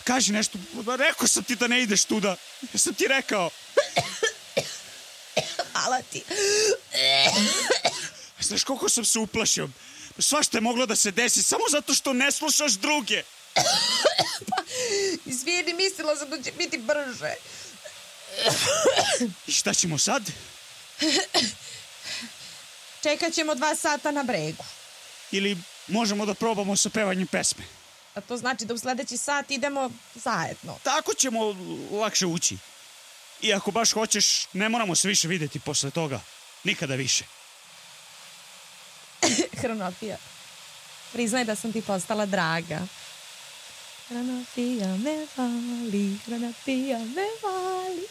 Kaži 0.04 0.32
nešto, 0.32 0.58
Pa 0.86 0.96
rekao 0.96 1.28
sam 1.28 1.44
ti 1.44 1.56
da 1.56 1.66
ne 1.66 1.82
ideš 1.82 2.04
tuda. 2.04 2.36
Jesam 2.72 2.94
ti 2.94 3.06
rekao. 3.08 3.50
Hvala 5.72 6.02
ti. 6.12 6.22
Znaš 8.40 8.64
koliko 8.64 8.88
sam 8.88 9.04
se 9.04 9.18
uplašio? 9.18 9.68
Svašta 10.18 10.58
je 10.58 10.60
moglo 10.60 10.86
da 10.86 10.96
se 10.96 11.10
desi 11.10 11.42
samo 11.42 11.64
zato 11.70 11.94
što 11.94 12.12
ne 12.12 12.32
slušaš 12.32 12.72
druge. 12.72 13.22
Izvijeni, 15.26 15.72
mislila 15.72 16.16
sam 16.16 16.30
da 16.30 16.42
će 16.42 16.52
biti 16.52 16.78
brže. 16.78 17.34
I 19.46 19.52
šta 19.52 19.74
ćemo 19.74 19.98
sad? 19.98 20.22
Čekat 23.02 23.32
ćemo 23.32 23.54
dva 23.54 23.74
sata 23.76 24.10
na 24.10 24.22
bregu. 24.22 24.64
Ili 25.30 25.56
možemo 25.88 26.26
da 26.26 26.34
probamo 26.34 26.76
sa 26.76 26.90
pevanjem 26.90 27.26
pesme? 27.26 27.79
A 28.14 28.20
to 28.20 28.36
znači 28.36 28.64
da 28.64 28.74
u 28.74 28.78
sledeći 28.78 29.16
sat 29.16 29.50
idemo 29.50 29.90
zajedno. 30.14 30.78
Tako 30.82 31.14
ćemo 31.14 31.56
lakše 31.92 32.26
ući. 32.26 32.56
I 33.42 33.52
ako 33.52 33.70
baš 33.70 33.92
hoćeš, 33.92 34.46
ne 34.52 34.68
moramo 34.68 34.94
se 34.96 35.08
više 35.08 35.28
videti 35.28 35.60
posle 35.60 35.90
toga. 35.90 36.20
Nikada 36.64 36.94
više. 36.94 37.24
Hronopija. 39.60 40.16
Priznaj 41.12 41.44
da 41.44 41.56
sam 41.56 41.72
ti 41.72 41.82
postala 41.82 42.26
draga. 42.26 42.80
Hronopija 44.08 44.86
me 44.86 45.26
vali, 45.36 46.18
hronopija 46.26 46.98
me 46.98 47.26
vali. 47.42 48.06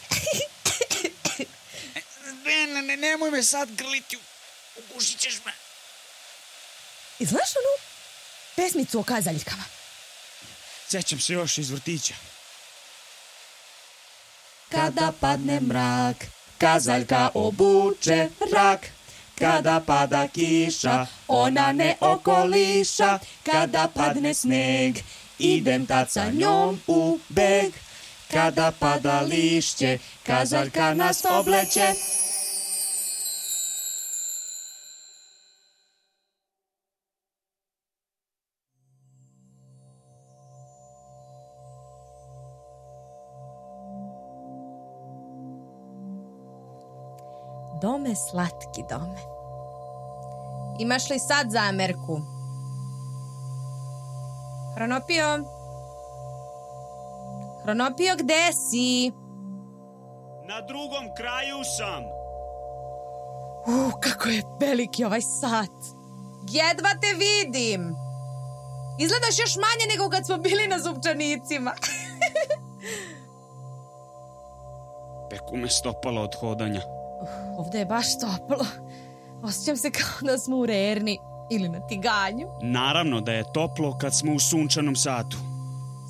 Ne, 2.44 2.66
ne, 2.66 2.82
ne, 2.82 2.96
nemoj 2.96 3.30
me 3.30 3.42
sad 3.42 3.70
grliti. 3.72 4.18
Ugušit 4.76 5.18
ćeš 5.18 5.34
me. 5.44 5.52
I 7.18 7.24
znaš 7.24 7.48
onu 7.56 7.86
pesmicu 8.56 9.00
o 9.00 9.02
kazaljkama? 9.02 9.64
Sećam 10.90 11.20
se 11.20 11.32
još 11.32 11.58
iz 11.58 11.70
vrtića. 11.70 12.14
Kada 14.68 15.12
padne 15.20 15.60
mrak, 15.60 16.16
kazaljka 16.58 17.30
obuče 17.34 18.28
rak. 18.54 18.86
Kada 19.38 19.80
pada 19.86 20.28
kiša, 20.28 21.06
ona 21.28 21.72
ne 21.72 21.96
okoliša. 22.00 23.18
Kada 23.42 23.88
padne 23.94 24.34
sneg, 24.34 24.96
idem 25.38 25.86
tad 25.86 26.10
sa 26.10 26.30
njom 26.30 26.80
u 26.86 27.18
beg. 27.28 27.72
Kada 28.30 28.72
pada 28.78 29.20
lišće, 29.20 29.98
kazaljka 30.26 30.94
nas 30.94 31.24
obleće. 31.30 31.94
Dome, 48.10 48.16
slatki 48.16 48.82
dome. 48.90 49.20
Imaš 50.78 51.10
li 51.10 51.18
sad 51.18 51.50
zamerku? 51.50 52.20
Hronopio? 54.74 55.44
Hronopio, 57.62 58.16
gde 58.16 58.52
si? 58.52 59.12
Na 60.48 60.60
drugom 60.60 61.14
kraju 61.16 61.56
sam. 61.76 62.04
Uh, 63.66 63.92
kako 64.00 64.28
je 64.28 64.42
veliki 64.60 65.04
ovaj 65.04 65.22
sat. 65.22 65.76
Jedva 66.48 66.90
te 67.00 67.14
vidim. 67.14 67.94
Izgledaš 68.98 69.38
još 69.38 69.56
manje 69.56 69.86
nego 69.92 70.10
kad 70.10 70.26
smo 70.26 70.36
bili 70.36 70.68
na 70.68 70.78
zupčanicima. 70.78 71.72
Peku 75.30 75.56
me 75.56 75.68
stopalo 75.68 76.22
od 76.22 76.34
hodanja. 76.40 76.99
Ovde 77.58 77.78
je 77.78 77.86
baš 77.86 78.18
toplo. 78.18 78.66
Osjećam 79.42 79.76
se 79.76 79.90
kao 79.90 80.20
da 80.30 80.38
smo 80.38 80.56
u 80.56 80.66
rerni 80.66 81.18
ili 81.50 81.68
na 81.68 81.86
tiganju. 81.86 82.48
Naravno 82.62 83.20
da 83.20 83.32
je 83.32 83.52
toplo 83.52 83.98
kad 83.98 84.18
smo 84.18 84.32
u 84.32 84.38
sunčanom 84.38 84.96
satu. 84.96 85.36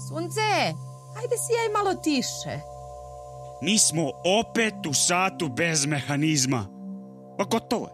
Sunce, 0.08 0.40
ajde 1.20 1.36
si 1.36 1.52
ja 1.52 1.64
i 1.68 1.72
malo 1.72 1.94
tiše. 1.94 2.60
Mi 3.62 3.78
smo 3.78 4.10
opet 4.40 4.86
u 4.88 4.94
satu 4.94 5.48
bez 5.48 5.86
mehanizma. 5.86 6.66
Pa 7.38 7.44
gotovo 7.44 7.86
je. 7.86 7.92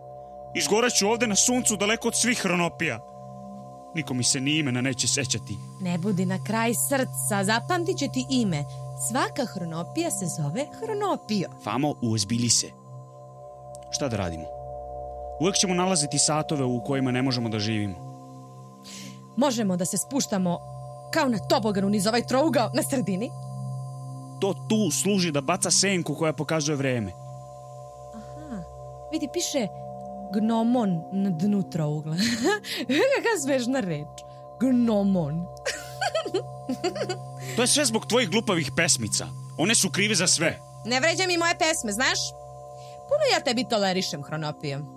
Izgoreću 0.54 1.08
ovde 1.08 1.26
na 1.26 1.36
suncu 1.36 1.76
daleko 1.76 2.08
od 2.08 2.14
svih 2.16 2.38
hronopija. 2.38 3.00
Niko 3.94 4.14
mi 4.14 4.24
se 4.24 4.40
ni 4.40 4.58
imena 4.58 4.80
neće 4.80 5.08
sećati. 5.08 5.56
Ne 5.80 5.98
budi 5.98 6.26
na 6.26 6.44
kraj 6.44 6.74
srca, 6.74 7.44
zapamtit 7.44 7.98
će 7.98 8.08
ti 8.08 8.26
ime. 8.30 8.64
Svaka 9.10 9.44
hronopija 9.44 10.10
se 10.10 10.26
zove 10.26 10.66
hronopio. 10.78 11.48
Famo, 11.64 11.94
uozbili 12.02 12.48
se. 12.48 12.85
Šta 13.90 14.08
da 14.08 14.16
radimo? 14.16 14.44
Uvek 15.40 15.54
ćemo 15.56 15.74
nalaziti 15.74 16.18
satove 16.18 16.64
u 16.64 16.84
kojima 16.84 17.10
ne 17.10 17.22
možemo 17.22 17.48
da 17.48 17.58
živimo. 17.58 17.94
Možemo 19.36 19.76
da 19.76 19.84
se 19.84 19.98
spuštamo 19.98 20.58
kao 21.12 21.28
na 21.28 21.38
toboganu 21.38 21.88
niz 21.88 22.06
ovaj 22.06 22.26
trougao 22.26 22.70
na 22.74 22.82
sredini. 22.82 23.30
To 24.40 24.54
tu 24.68 24.90
služi 24.90 25.32
da 25.32 25.40
baca 25.40 25.70
senku 25.70 26.14
koja 26.14 26.32
pokazuje 26.32 26.76
vreme. 26.76 27.12
Aha, 28.14 28.62
vidi, 29.12 29.28
piše 29.32 29.68
gnomon 30.32 31.02
na 31.12 31.30
dnu 31.30 31.70
trougla. 31.70 32.16
Kakva 33.14 33.40
smešna 33.42 33.80
reč. 33.80 34.08
Gnomon. 34.60 35.46
To 37.56 37.62
je 37.62 37.66
sve 37.66 37.84
zbog 37.84 38.06
tvojih 38.06 38.30
glupavih 38.30 38.70
pesmica. 38.76 39.26
One 39.58 39.74
su 39.74 39.90
krive 39.90 40.14
za 40.14 40.26
sve. 40.26 40.58
Ne 40.84 41.00
vređaj 41.00 41.26
mi 41.26 41.38
moje 41.38 41.58
pesme, 41.58 41.92
znaš? 41.92 42.18
Puno 43.08 43.22
ja 43.32 43.40
tebi 43.40 43.64
tolerišem, 43.68 44.22
hronopijom. 44.22 44.96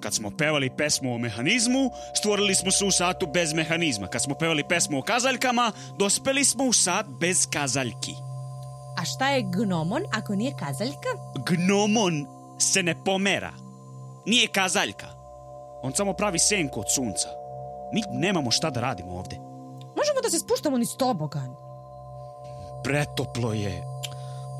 Kad 0.00 0.14
smo 0.14 0.30
pevali 0.30 0.70
pesmu 0.76 1.14
o 1.14 1.18
mehanizmu, 1.18 1.90
stvorili 2.14 2.54
smo 2.54 2.70
se 2.70 2.84
u 2.84 2.90
satu 2.90 3.26
bez 3.26 3.52
mehanizma. 3.52 4.06
Kad 4.06 4.22
smo 4.22 4.34
pevali 4.34 4.64
pesmu 4.68 4.98
o 4.98 5.02
kazaljkama, 5.02 5.72
dospeli 5.98 6.44
smo 6.44 6.64
u 6.64 6.72
sat 6.72 7.06
bez 7.06 7.46
kazaljki. 7.52 8.14
A 8.98 9.04
šta 9.04 9.28
je 9.28 9.42
gnomon 9.42 10.02
ako 10.12 10.34
nije 10.34 10.52
kazaljka? 10.58 11.08
Gnomon 11.46 12.26
se 12.58 12.82
ne 12.82 13.04
pomera. 13.04 13.52
Nije 14.26 14.48
kazaljka. 14.48 15.06
On 15.82 15.92
samo 15.94 16.12
pravi 16.12 16.38
senku 16.38 16.80
od 16.80 16.86
sunca. 16.94 17.28
Mi 17.92 18.02
nemamo 18.12 18.50
šta 18.50 18.70
da 18.70 18.80
radimo 18.80 19.12
ovde. 19.12 19.36
Možemo 19.96 20.20
da 20.22 20.30
se 20.30 20.38
spuštamo 20.38 20.78
niz 20.78 20.96
tobogan. 20.96 21.56
Pretoplo 22.84 23.52
je. 23.52 23.82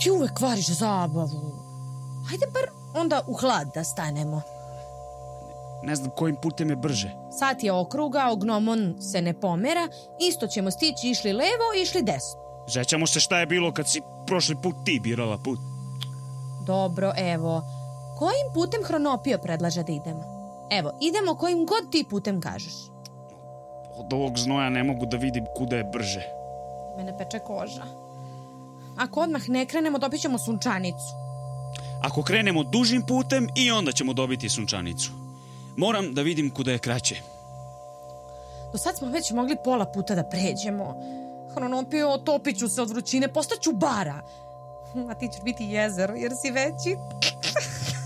Ti 0.02 0.10
uvek 0.10 0.32
kvariš 0.34 0.68
zabavu. 0.68 1.52
Hajde 2.28 2.46
bar 2.46 2.79
onda 2.94 3.22
u 3.26 3.34
hlad 3.34 3.68
da 3.74 3.84
stanemo. 3.84 4.42
Ne 5.82 5.96
znam 5.96 6.10
kojim 6.16 6.36
putem 6.36 6.70
je 6.70 6.76
brže. 6.76 7.10
Sat 7.38 7.62
je 7.62 7.72
okrugao, 7.72 8.36
gnomon 8.36 8.96
se 9.00 9.22
ne 9.22 9.40
pomera, 9.40 9.88
isto 10.18 10.46
ćemo 10.46 10.70
stići 10.70 11.10
išli 11.10 11.32
levo, 11.32 11.66
išli 11.82 12.02
desno. 12.02 12.40
Zećamo 12.68 13.06
se 13.06 13.20
šta 13.20 13.40
je 13.40 13.46
bilo 13.46 13.72
kad 13.72 13.88
si 13.88 14.02
prošli 14.26 14.56
put 14.62 14.74
ti 14.84 15.00
birala 15.02 15.38
put. 15.38 15.58
Dobro, 16.66 17.12
evo. 17.16 17.62
Kojim 18.18 18.52
putem 18.54 18.84
hronopio 18.84 19.38
predlaže 19.38 19.82
da 19.82 19.92
idemo? 19.92 20.40
Evo, 20.70 20.92
idemo 21.00 21.34
kojim 21.34 21.66
god 21.66 21.90
ti 21.92 22.04
putem 22.10 22.40
kažeš. 22.40 22.74
Od 23.96 24.12
ovog 24.12 24.38
znoja 24.38 24.70
ne 24.70 24.84
mogu 24.84 25.06
da 25.06 25.16
vidim 25.16 25.46
kuda 25.56 25.76
je 25.76 25.84
brže. 25.84 26.22
Mene 26.96 27.18
peče 27.18 27.38
koža. 27.38 27.82
Ako 28.98 29.20
odmah 29.20 29.48
ne 29.48 29.66
krenemo, 29.66 29.98
dobit 29.98 30.20
ćemo 30.20 30.38
sunčanicu. 30.38 31.29
Ako 32.02 32.22
krenemo 32.22 32.62
dužim 32.62 33.02
putem 33.02 33.48
i 33.54 33.70
onda 33.70 33.92
ćemo 33.92 34.12
dobiti 34.12 34.48
sunčanicu. 34.48 35.10
Moram 35.76 36.14
da 36.14 36.22
vidim 36.22 36.50
kuda 36.50 36.72
je 36.72 36.78
kraće. 36.78 37.16
Do 38.72 38.78
sad 38.78 38.98
smo 38.98 39.08
već 39.08 39.30
mogli 39.30 39.56
pola 39.64 39.84
puta 39.84 40.14
da 40.14 40.24
pređemo. 40.24 40.94
Hronopio, 41.54 42.10
otopit 42.10 42.58
ću 42.58 42.68
se 42.68 42.82
od 42.82 42.90
vrućine, 42.90 43.28
postaću 43.28 43.72
bara. 43.72 44.22
A 45.10 45.14
ti 45.14 45.28
ćeš 45.32 45.42
biti 45.42 45.64
jezero, 45.64 46.14
jer 46.14 46.32
si 46.42 46.50
veći. 46.50 46.96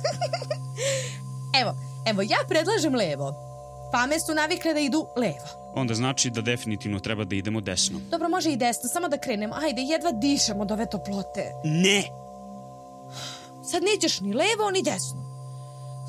evo, 1.61 1.75
evo, 2.07 2.23
ja 2.23 2.39
predlažem 2.49 2.95
levo. 2.95 3.35
Fame 3.93 4.21
su 4.21 4.35
navikle 4.35 4.75
da 4.75 4.81
idu 4.81 5.07
levo. 5.17 5.73
Onda 5.75 5.95
znači 5.95 6.31
da 6.31 6.41
definitivno 6.41 7.01
treba 7.01 7.25
da 7.25 7.35
idemo 7.37 7.61
desno. 7.61 8.01
Dobro, 8.11 8.29
može 8.29 8.53
i 8.53 8.57
desno, 8.57 8.89
samo 8.89 9.09
da 9.09 9.19
krenemo. 9.19 9.55
Ajde, 9.55 9.83
jedva 9.83 10.11
dišemo 10.13 10.63
od 10.63 10.73
ove 10.73 10.87
toplote. 10.87 11.53
Ne! 11.65 12.05
Sad 13.75 13.83
nećeš 13.83 14.21
ni 14.21 14.33
levo, 14.33 14.71
ni 14.73 14.83
desno. 14.83 15.21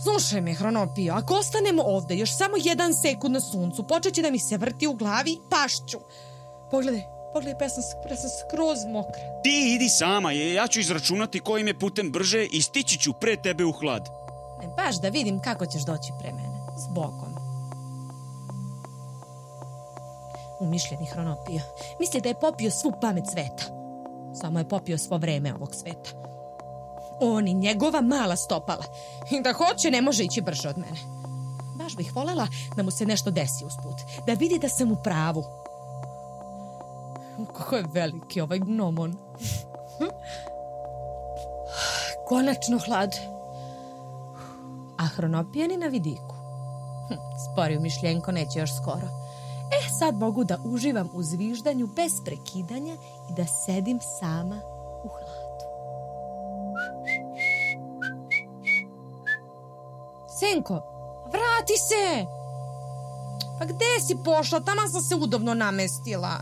Slušaj 0.03 0.41
me, 0.41 0.53
Hronopio, 0.53 1.13
ako 1.13 1.33
ostanemo 1.33 1.83
ovde 1.83 2.15
još 2.15 2.37
samo 2.37 2.53
jedan 2.57 2.93
sekund 2.93 3.33
na 3.33 3.39
suncu, 3.39 3.87
počeće 3.87 4.21
da 4.21 4.31
mi 4.31 4.39
se 4.39 4.57
vrti 4.57 4.87
u 4.87 4.93
glavi 4.93 5.37
pašću. 5.49 5.97
Pogledaj, 6.71 7.01
pogledaj, 7.33 7.57
pa 7.57 7.65
ja 7.65 7.69
sam, 7.69 7.83
ja 8.09 8.15
sam 8.15 8.29
skroz 8.29 8.79
mokra. 8.87 9.41
Ti 9.43 9.73
idi 9.75 9.89
sama, 9.89 10.31
je, 10.31 10.53
ja 10.53 10.67
ću 10.67 10.79
izračunati 10.79 11.39
kojim 11.39 11.67
je 11.67 11.79
putem 11.79 12.11
brže 12.11 12.45
i 12.45 12.61
stići 12.61 12.99
ću 12.99 13.13
pre 13.13 13.35
tebe 13.35 13.65
u 13.65 13.71
hlad. 13.71 14.09
Ne, 14.61 14.67
baš 14.67 15.01
da 15.01 15.09
vidim 15.09 15.41
kako 15.41 15.65
ćeš 15.65 15.85
doći 15.85 16.11
pre 16.19 16.33
mene. 16.33 16.59
S 16.77 16.87
bokom. 16.93 17.35
Umišljeni 20.59 21.05
Hronopio. 21.05 21.61
Misli 21.99 22.21
da 22.21 22.29
je 22.29 22.39
popio 22.39 22.71
svu 22.71 22.93
pamet 23.01 23.23
sveta. 23.33 23.63
Samo 24.41 24.59
je 24.59 24.69
popio 24.69 24.97
svo 24.97 25.17
vreme 25.17 25.53
ovog 25.53 25.75
sveta. 25.75 26.34
On 27.21 27.47
i 27.47 27.53
njegova 27.53 28.01
mala 28.01 28.35
stopala. 28.35 28.83
I 29.31 29.41
da 29.41 29.53
hoće, 29.53 29.91
ne 29.91 30.01
može 30.01 30.23
ići 30.23 30.41
brže 30.41 30.69
od 30.69 30.77
mene. 30.77 30.99
Baš 31.75 31.95
bih 31.95 32.15
volela 32.15 32.47
da 32.75 32.83
mu 32.83 32.91
se 32.91 33.05
nešto 33.05 33.31
desi 33.31 33.65
usput. 33.65 34.25
Da 34.27 34.33
vidi 34.33 34.59
da 34.59 34.69
sam 34.69 34.91
u 34.91 34.95
pravu. 35.03 35.43
Kako 37.57 37.75
je 37.75 37.85
veliki 37.93 38.41
ovaj 38.41 38.59
gnomon. 38.59 39.17
Konačno 42.27 42.79
hlad. 42.85 43.15
A 44.97 45.07
hronopijani 45.07 45.77
na 45.77 45.87
vidiku. 45.87 46.35
Hm, 47.07 47.13
Spori 47.45 47.77
umišljenko 47.77 48.31
neće 48.31 48.59
još 48.59 48.75
skoro. 48.81 49.07
E, 49.71 49.89
sad 49.99 50.15
mogu 50.15 50.43
da 50.43 50.57
uživam 50.63 51.09
u 51.13 51.23
zviždanju 51.23 51.87
bez 51.87 52.11
prekidanja 52.25 52.93
i 53.29 53.33
da 53.33 53.45
sedim 53.45 53.99
sama 54.19 54.74
Senko, 60.39 60.73
vrati 61.25 61.77
se! 61.89 62.25
Pa 63.59 63.65
gde 63.65 63.91
si 64.07 64.17
pošla? 64.23 64.59
Tamo 64.59 64.87
sam 64.91 65.01
se 65.01 65.15
udobno 65.15 65.53
namestila. 65.53 66.33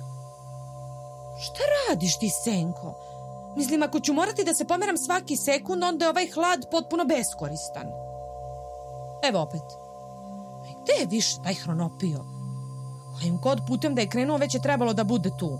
Šta 1.39 1.63
radiš 1.89 2.19
ti, 2.19 2.29
Senko? 2.29 2.93
Mislim, 3.55 3.83
ako 3.83 3.99
ću 3.99 4.13
morati 4.13 4.43
da 4.43 4.53
se 4.53 4.65
pomeram 4.65 4.97
svaki 4.97 5.37
sekund, 5.37 5.83
onda 5.83 6.05
je 6.05 6.09
ovaj 6.09 6.31
hlad 6.31 6.65
potpuno 6.71 7.05
beskoristan. 7.05 7.87
Evo 9.23 9.39
opet. 9.39 9.61
Aj, 10.65 10.73
Gde 10.83 10.93
je 10.99 11.05
više 11.05 11.35
taj 11.43 11.53
hronopio? 11.53 12.25
Kojim 13.19 13.37
god 13.41 13.61
putem 13.67 13.95
da 13.95 14.01
je 14.01 14.09
krenuo, 14.09 14.37
već 14.37 14.53
je 14.55 14.61
trebalo 14.61 14.93
da 14.93 15.03
bude 15.03 15.29
tu. 15.37 15.59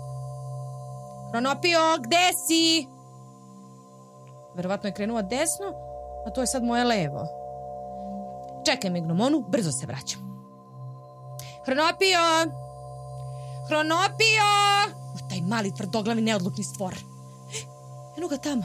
Hronopio, 1.30 1.80
gde 2.00 2.30
si? 2.46 2.86
Verovatno 4.54 4.88
je 4.88 4.94
krenuo 4.94 5.22
desno, 5.22 5.72
a 6.26 6.30
to 6.30 6.40
je 6.40 6.46
sad 6.46 6.64
moje 6.64 6.84
levo. 6.84 7.43
Čekaj 8.64 8.90
me, 8.90 9.00
gnomonu, 9.00 9.44
brzo 9.48 9.72
se 9.72 9.86
vraćam. 9.86 10.20
Hronopio! 11.64 12.20
Hronopio! 13.68 14.48
O, 15.14 15.28
taj 15.28 15.40
mali 15.40 15.74
tvrdoglavi 15.74 16.22
neodlučni 16.22 16.64
stvor. 16.64 16.94
Eno 18.18 18.28
ga 18.28 18.36
tamo. 18.36 18.62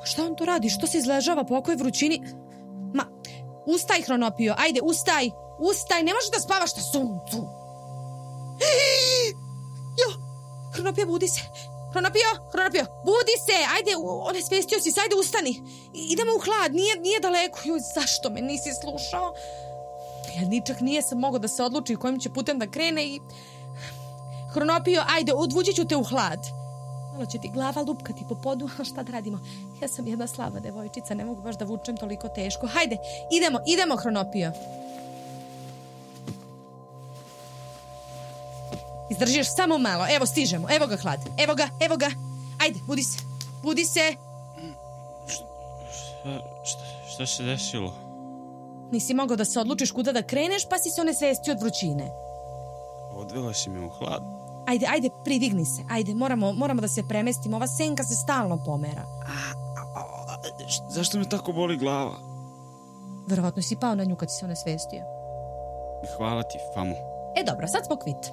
Ma 0.00 0.06
Šta 0.06 0.24
on 0.24 0.36
to 0.36 0.44
radi? 0.44 0.70
Što 0.70 0.86
se 0.86 0.98
izležava 0.98 1.44
po 1.44 1.56
okoj 1.56 1.76
vrućini? 1.76 2.22
Ma, 2.94 3.04
ustaj, 3.66 4.02
Hronopio, 4.02 4.54
ajde, 4.58 4.80
ustaj! 4.82 5.30
Ustaj, 5.58 6.02
ne 6.02 6.12
možeš 6.14 6.30
da 6.30 6.40
spavaš 6.40 6.76
na 6.76 6.82
suncu! 6.82 7.48
Jo, 10.00 10.08
Hronopio, 10.72 11.06
budi 11.06 11.28
se! 11.28 11.40
Hronopio, 11.94 12.30
Hronopio, 12.52 12.86
budi 13.04 13.36
se, 13.46 13.56
ajde, 13.76 13.92
one 14.30 14.42
svestio 14.42 14.80
si, 14.80 14.90
se, 14.92 15.00
ajde 15.00 15.14
ustani. 15.14 15.62
Idemo 15.92 16.32
u 16.36 16.42
hlad, 16.44 16.74
nije, 16.74 16.96
nije 16.96 17.20
daleko. 17.20 17.58
Joj, 17.64 17.80
zašto 17.94 18.30
me 18.30 18.40
nisi 18.40 18.70
slušao? 18.82 19.34
Ja 20.36 20.48
ničak 20.48 20.80
nije 20.80 21.02
sam 21.02 21.18
mogao 21.18 21.38
da 21.38 21.48
se 21.48 21.62
odluči 21.62 21.96
kojim 21.96 22.20
će 22.20 22.30
putem 22.30 22.58
da 22.58 22.66
krene 22.66 23.06
i... 23.06 23.20
Hronopio, 24.52 25.04
ajde, 25.08 25.32
odvući 25.34 25.74
ću 25.74 25.84
te 25.84 25.96
u 25.96 26.04
hlad. 26.04 26.40
Malo 27.12 27.26
će 27.26 27.38
ti 27.38 27.50
glava 27.54 27.82
lupkati 27.82 28.24
po 28.28 28.34
podu, 28.34 28.68
a 28.78 28.84
šta 28.84 29.02
da 29.02 29.12
radimo? 29.12 29.38
Ja 29.82 29.88
sam 29.88 30.06
jedna 30.06 30.26
slaba 30.26 30.60
devojčica, 30.60 31.14
ne 31.14 31.24
mogu 31.24 31.42
baš 31.42 31.56
da 31.56 31.64
vučem 31.64 31.96
toliko 31.96 32.28
teško. 32.28 32.66
Hajde, 32.66 32.96
idemo, 33.30 33.58
idemo, 33.66 33.96
Hronopio. 33.96 34.52
Izdržiš 39.10 39.46
samo 39.48 39.78
malo, 39.78 40.06
evo 40.10 40.26
stižemo, 40.26 40.68
evo 40.70 40.86
ga 40.86 40.96
hlad, 40.96 41.20
evo 41.38 41.54
ga, 41.54 41.68
evo 41.80 41.96
ga. 41.96 42.10
Ajde, 42.60 42.78
budi 42.86 43.02
se, 43.02 43.18
budi 43.62 43.84
se. 43.84 44.16
Šta, 45.88 46.30
šta, 46.64 46.80
šta 47.08 47.26
se 47.26 47.42
desilo? 47.42 47.92
Nisi 48.92 49.14
mogao 49.14 49.36
da 49.36 49.44
se 49.44 49.60
odlučiš 49.60 49.90
kuda 49.90 50.12
da 50.12 50.22
kreneš, 50.22 50.68
pa 50.68 50.78
si 50.78 50.90
se 50.90 51.00
one 51.00 51.14
svesti 51.14 51.50
od 51.50 51.60
vrućine. 51.60 52.10
Odvela 53.12 53.52
si 53.52 53.70
me 53.70 53.80
u 53.80 53.90
hlad. 53.90 54.22
Ajde, 54.66 54.86
ajde, 54.86 55.08
pridigni 55.24 55.64
se, 55.64 55.82
ajde, 55.90 56.14
moramo, 56.14 56.52
moramo 56.52 56.80
da 56.80 56.88
se 56.88 57.02
premestimo, 57.02 57.56
ova 57.56 57.66
senka 57.68 58.04
se 58.04 58.14
stalno 58.14 58.56
pomera. 58.56 59.02
Š- 60.60 60.82
Zašto 60.90 61.18
me 61.18 61.28
tako 61.28 61.52
boli 61.52 61.76
glava? 61.76 62.14
Verovatno 63.26 63.62
si 63.62 63.76
pao 63.76 63.94
na 63.94 64.04
nju 64.04 64.16
kad 64.16 64.30
si 64.30 64.36
se 64.36 64.44
one 64.44 64.56
svestio. 64.56 65.02
Hvala 66.16 66.42
ti, 66.42 66.58
Famo. 66.74 66.94
E 67.36 67.44
dobro, 67.44 67.68
sad 67.68 67.86
smo 67.86 67.96
kvit. 67.96 68.32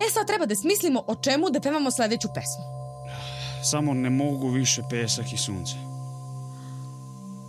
E 0.00 0.10
sad 0.10 0.26
treba 0.26 0.46
da 0.46 0.56
smislimo 0.56 1.02
o 1.06 1.14
čemu 1.14 1.50
da 1.50 1.60
pevamo 1.60 1.90
sledeću 1.90 2.28
pesmu. 2.34 2.64
Samo 3.62 3.94
ne 3.94 4.10
mogu 4.10 4.48
više 4.48 4.82
pesak 4.90 5.32
i 5.32 5.36
sunce. 5.36 5.74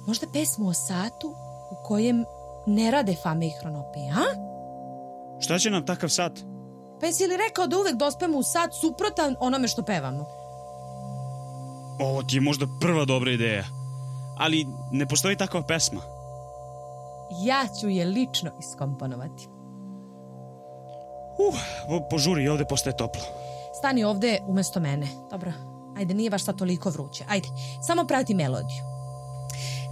Možda 0.07 0.27
pesmu 0.33 0.67
o 0.67 0.73
satu 0.73 1.35
u 1.71 1.75
kojem 1.83 2.25
ne 2.67 2.91
rade 2.91 3.15
fame 3.23 3.47
i 3.47 3.53
hronopije, 3.61 4.11
a? 4.11 4.25
Šta 5.39 5.59
će 5.59 5.69
nam 5.69 5.85
takav 5.85 6.09
sat? 6.09 6.31
Pa 6.99 7.05
jesi 7.05 7.27
li 7.27 7.37
rekao 7.37 7.67
da 7.67 7.77
uvek 7.77 7.95
dospemo 7.95 8.37
u 8.37 8.43
sat 8.43 8.73
suprotan 8.81 9.35
onome 9.39 9.67
što 9.67 9.83
pevamo? 9.83 10.25
Ovo 11.99 12.23
ti 12.23 12.35
je 12.35 12.41
možda 12.41 12.65
prva 12.81 13.05
dobra 13.05 13.31
ideja. 13.31 13.63
Ali 14.37 14.67
ne 14.91 15.05
postoji 15.07 15.37
takva 15.37 15.61
pesma. 15.61 16.01
Ja 17.43 17.67
ću 17.81 17.89
je 17.89 18.05
lično 18.05 18.51
iskomponovati. 18.59 19.47
Uh, 21.37 21.55
po- 21.87 22.07
požuri, 22.09 22.47
ovde 22.49 22.65
postaje 22.65 22.97
toplo. 22.97 23.21
Stani 23.77 24.03
ovde 24.03 24.39
umesto 24.47 24.79
mene. 24.79 25.07
Dobro, 25.31 25.51
ajde, 25.97 26.13
nije 26.13 26.29
baš 26.29 26.43
sad 26.43 26.57
toliko 26.57 26.89
vruće. 26.89 27.23
Ajde, 27.29 27.47
samo 27.87 28.03
prati 28.03 28.33
melodiju. 28.33 28.83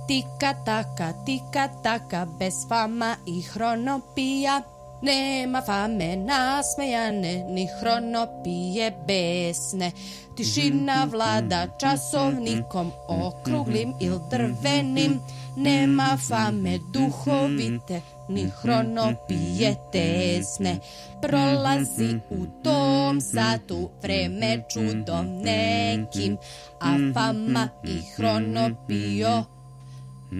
Tika 0.08 0.54
taka, 0.66 1.14
tika 1.26 1.70
taka, 1.84 2.26
bez 2.40 2.54
fama 2.70 3.16
i 3.26 3.42
hronopija. 3.42 4.62
Nema 5.02 5.62
fame 5.62 6.16
nasmejane, 6.16 7.46
ni 7.50 7.68
hronopije 7.80 8.92
besne. 9.08 9.92
Tišina 10.38 11.08
vlada 11.12 11.68
časovnikom, 11.78 12.92
okruglim 13.08 13.94
il 14.00 14.20
drvenim. 14.30 15.20
Nema 15.56 16.18
fame 16.18 16.80
duhovite, 16.94 18.02
ni 18.30 18.52
hronopije 18.62 19.76
tesne. 19.92 20.80
Prolazi 21.22 22.20
u 22.30 22.46
tom 22.64 23.22
satu 23.22 23.90
vreme 24.02 24.64
čudom 24.74 25.42
nekim, 25.42 26.38
a 26.80 26.98
fama 27.14 27.70
i 27.84 28.02
hronopio 28.16 29.44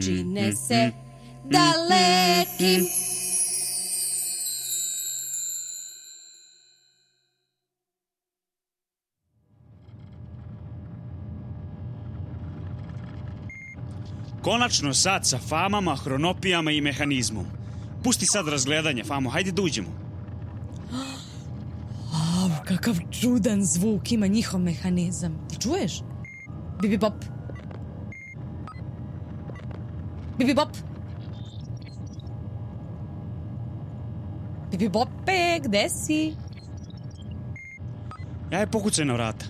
čine 0.02 0.56
se 0.56 0.92
dalekim. 1.44 3.13
Konačno 14.44 14.94
sad 14.94 15.28
sa 15.28 15.38
famama, 15.40 15.96
hronopijama 15.96 16.72
i 16.72 16.82
mehanizmom. 16.82 17.46
Pusti 18.04 18.26
sad 18.26 18.48
razgledanje, 18.48 19.04
Famo, 19.04 19.30
hajde 19.30 19.52
da 19.52 19.62
uđemo. 19.62 19.88
Au, 22.14 22.50
kakav 22.66 22.96
čudan 23.22 23.66
zvuk 23.66 24.12
ima 24.12 24.28
njihov 24.28 24.60
mehanizam. 24.60 25.48
Ti 25.50 25.58
čuješ? 25.62 26.02
Bibi 26.82 26.98
bop. 26.98 27.14
Bibi 30.38 30.54
bop. 30.54 30.70
Bibi 34.72 34.90
bope, 34.90 35.60
gde 35.64 35.90
si? 35.90 36.36
Ja 38.52 38.60
je 38.60 38.68
pokucaj 38.68 39.06
na 39.06 39.14
vrata. 39.14 39.43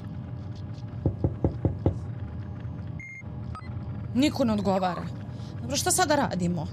Niko 4.13 4.43
ne 4.43 4.54
odgovara. 4.54 5.06
Dobro, 5.62 5.78
šta 5.78 5.91
sada 5.91 6.15
radimo? 6.15 6.67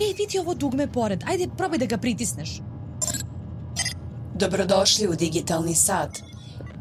Ej, 0.00 0.14
vidi 0.18 0.38
ovo 0.38 0.54
dugme 0.54 0.92
pored. 0.92 1.24
Ajde, 1.26 1.48
probaj 1.56 1.78
da 1.78 1.86
ga 1.86 1.98
pritisneš. 1.98 2.60
Dobrodošli 4.34 5.08
u 5.08 5.14
digitalni 5.14 5.74
sat. 5.74 6.18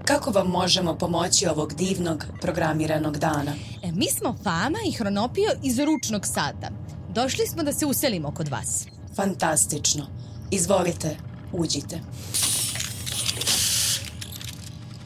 Kako 0.06 0.32
vam 0.32 0.48
možemo 0.48 0.98
pomoći 0.98 1.48
ovog 1.48 1.74
divnog 1.74 2.26
programiranog 2.42 3.18
dana? 3.18 3.52
E, 3.84 3.92
mi 3.92 4.08
smo 4.08 4.36
Fama 4.44 4.78
i 4.88 4.92
Hronopio 4.92 5.50
iz 5.64 5.80
ručnog 5.80 6.26
sata. 6.26 6.70
Došli 7.10 7.48
smo 7.48 7.64
da 7.64 7.74
se 7.74 7.86
uselimo 7.86 8.32
kod 8.32 8.48
vas. 8.48 8.88
Fantastično. 9.16 10.06
Izvolite, 10.52 11.18
uđite. 11.52 12.00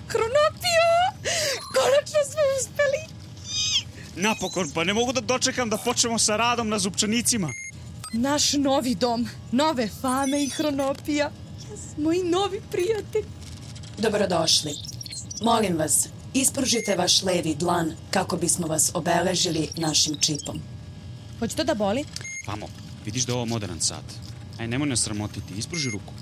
Hronopio! 0.08 0.88
Konačno 1.76 2.19
smo 2.32 2.41
uspeli! 2.60 3.17
Napokon, 4.17 4.69
pa 4.73 4.84
ne 4.84 4.93
mogu 4.93 5.13
da 5.13 5.21
dočekam 5.21 5.69
da 5.69 5.77
počnemo 5.77 6.19
sa 6.19 6.36
radom 6.38 6.69
na 6.69 6.80
zupčanicima. 6.80 7.53
Naš 8.13 8.53
novi 8.53 8.95
dom, 8.95 9.27
nove 9.51 9.89
Fame 10.01 10.43
i 10.43 10.49
Hronopija. 10.49 11.32
Jes, 11.71 11.80
moji 11.97 12.23
novi 12.23 12.62
prijatelji. 12.71 13.25
Dobrodošli. 13.97 14.71
Molim 15.41 15.77
vas, 15.77 16.08
ispružite 16.34 16.95
vaš 16.95 17.23
levi 17.23 17.56
dlan 17.56 17.93
kako 18.12 18.38
bismo 18.38 18.67
vas 18.67 18.91
obeležili 18.93 19.69
našim 19.77 20.15
čipom. 20.19 20.60
Hoće 21.39 21.56
to 21.56 21.63
da 21.63 21.73
boli? 21.73 22.06
Famo, 22.45 22.67
vidiš 23.06 23.25
da 23.25 23.32
je 23.32 23.36
ovo 23.36 23.45
modern 23.45 23.80
sat. 23.80 24.06
Aj, 24.60 24.67
nemoj 24.67 24.89
nas 24.89 25.01
sramotiti, 25.01 25.53
ispruži 25.58 25.89
ruku. 25.89 26.13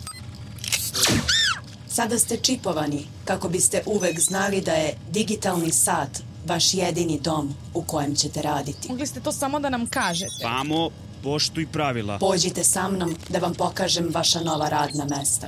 Sada 1.87 2.19
ste 2.19 2.37
čipovani 2.37 3.05
kako 3.25 3.49
biste 3.49 3.83
uvek 3.85 4.19
znali 4.19 4.61
da 4.61 4.71
je 4.71 4.97
digitalni 5.11 5.71
sat 5.71 6.24
vaš 6.47 6.73
jedini 6.73 7.19
dom 7.19 7.53
u 7.73 7.81
kojem 7.81 8.15
ćete 8.15 8.41
raditi. 8.41 8.89
Mogli 8.89 9.07
ste 9.07 9.19
to 9.19 9.31
samo 9.31 9.59
da 9.59 9.69
nam 9.69 9.87
kažete. 9.87 10.41
Famo, 10.41 10.89
poštuj 11.23 11.67
pravila. 11.67 12.19
Pođite 12.19 12.63
sa 12.63 12.87
mnom 12.87 13.15
da 13.29 13.39
vam 13.39 13.53
pokažem 13.53 14.09
vaša 14.13 14.39
nova 14.39 14.69
radna 14.69 15.05
mesta. 15.05 15.47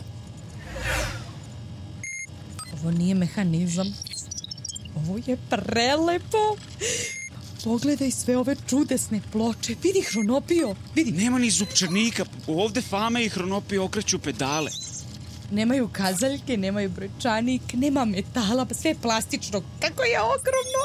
Ovo 2.73 2.91
nije 2.91 3.15
mehanizam. 3.15 3.93
Ovo 4.95 5.19
je 5.25 5.37
prelepo. 5.49 6.55
Pogledaj 7.63 8.11
sve 8.11 8.37
ove 8.37 8.55
čudesne 8.69 9.21
ploče. 9.31 9.75
Vidi 9.83 10.01
Hronopio. 10.01 10.75
Vidi, 10.95 11.11
Nema 11.11 11.39
ni 11.39 11.49
zupčanika, 11.49 12.25
ovde 12.47 12.81
Fame 12.81 13.25
i 13.25 13.29
Hronopije 13.29 13.81
okreću 13.81 14.19
pedale. 14.19 14.71
Nemaju 15.51 15.89
kazaljke, 15.91 16.57
nemaju 16.57 16.89
brojčanik, 16.89 17.61
nema 17.73 18.05
metala, 18.05 18.65
pa 18.65 18.73
sve 18.73 18.91
je 18.91 19.01
plastično. 19.01 19.61
Kako 19.79 20.03
je 20.03 20.21
ogromno! 20.21 20.83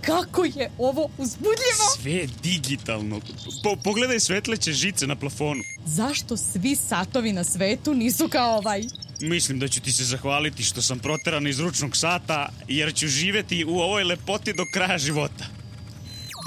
Kako 0.00 0.44
je 0.44 0.70
ovo 0.78 1.10
uzbudljivo! 1.18 1.86
Sve 2.02 2.12
je 2.12 2.28
digitalno. 2.42 3.20
Po, 3.62 3.76
pogledaj 3.84 4.20
svetleće 4.20 4.72
žice 4.72 5.06
na 5.06 5.16
plafonu. 5.16 5.62
Zašto 5.86 6.36
svi 6.36 6.76
satovi 6.76 7.32
na 7.32 7.44
svetu 7.44 7.94
nisu 7.94 8.28
kao 8.28 8.56
ovaj? 8.56 8.82
Mislim 9.20 9.58
da 9.58 9.68
ću 9.68 9.80
ti 9.80 9.92
se 9.92 10.04
zahvaliti 10.04 10.62
što 10.62 10.82
sam 10.82 10.98
proteran 10.98 11.46
iz 11.46 11.60
ručnog 11.60 11.96
sata, 11.96 12.48
jer 12.68 12.94
ću 12.94 13.06
živeti 13.08 13.64
u 13.64 13.78
ovoj 13.78 14.04
lepoti 14.04 14.52
do 14.52 14.64
kraja 14.72 14.98
života. 14.98 15.57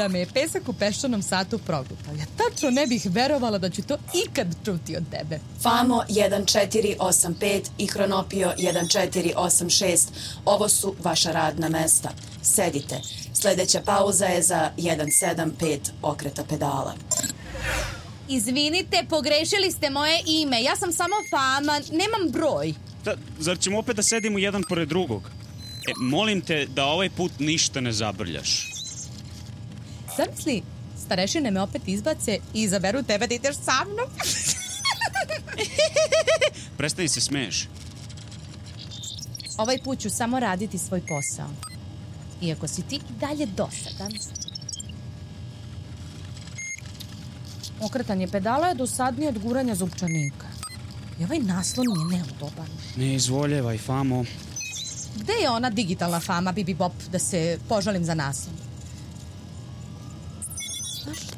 Da 0.02 0.08
me 0.08 0.20
je 0.20 0.26
pesak 0.26 0.70
u 0.70 0.74
peščanom 0.74 1.22
satu 1.22 1.58
progutao. 1.58 2.14
Ja 2.20 2.26
tačno 2.38 2.70
ne 2.70 2.88
bih 2.88 3.04
verovala 3.10 3.58
da 3.58 3.70
ću 3.70 3.82
to 3.82 3.98
ikad 4.26 4.48
čuti 4.66 4.96
od 4.98 5.04
tebe. 5.12 5.40
Famo 5.62 6.04
1485 6.10 7.62
i 7.78 7.88
Hronopio 7.88 8.54
1486. 8.58 10.08
Ovo 10.46 10.70
su 10.70 10.96
vaša 11.04 11.32
radna 11.32 11.70
mesta. 11.70 12.10
Sedite. 12.42 13.02
Sledeća 13.34 13.82
pauza 13.86 14.26
je 14.26 14.42
za 14.42 14.70
175 14.78 15.78
okreta 16.02 16.44
pedala. 16.44 16.94
Izvinite, 18.30 19.06
pogrešili 19.10 19.72
ste 19.72 19.90
moje 19.90 20.22
ime. 20.26 20.64
Ja 20.64 20.76
sam 20.76 20.94
samo 20.94 21.16
fama, 21.30 21.80
nemam 21.92 22.32
broj. 22.32 22.74
Da, 23.06 23.16
zar 23.40 23.60
ćemo 23.60 23.80
opet 23.80 23.96
da 23.96 24.04
sedimo 24.04 24.40
jedan 24.40 24.64
pored 24.70 24.88
drugog? 24.88 25.22
E, 25.88 25.92
molim 26.00 26.42
te 26.42 26.66
da 26.66 26.86
ovaj 26.86 27.10
put 27.10 27.32
ništa 27.40 27.82
ne 27.82 27.92
zabrljaš. 27.92 28.71
Zamisli, 30.18 30.62
starešine 31.06 31.52
me 31.52 31.62
opet 31.62 31.82
izbace 31.86 32.40
i 32.54 32.62
izaberu 32.62 33.04
tebe 33.04 33.28
da 33.28 33.36
ideš 33.36 33.56
sa 33.56 33.86
mnom. 33.86 34.10
Prestani 36.78 37.08
se 37.08 37.22
smeješ. 37.22 37.68
Ovaj 39.58 39.78
put 39.84 40.00
ću 40.00 40.10
samo 40.10 40.40
raditi 40.40 40.78
svoj 40.78 41.02
posao. 41.02 41.50
Iako 42.42 42.68
si 42.68 42.82
ti 42.82 43.00
dalje 43.20 43.46
dosadan. 43.46 44.12
Okretanje 47.82 48.28
pedala 48.28 48.68
je 48.68 48.76
dosadnije 48.76 49.30
od 49.30 49.40
guranja 49.40 49.76
zupčanika. 49.76 50.48
I 51.20 51.24
ovaj 51.24 51.40
naslon 51.40 51.88
je 51.90 52.18
neudoban. 52.18 52.68
Ne 52.96 53.16
izvoljevaj, 53.16 53.78
Famo. 53.78 54.26
Gde 55.16 55.34
je 55.34 55.50
ona 55.50 55.70
digitalna 55.70 56.20
fama 56.20 56.52
Bibi 56.52 56.74
Bop 56.74 56.94
da 57.12 57.20
se 57.20 57.60
požalim 57.70 58.06
za 58.06 58.14
naslon? 58.14 58.56
Znaš 61.04 61.18
šta? 61.18 61.36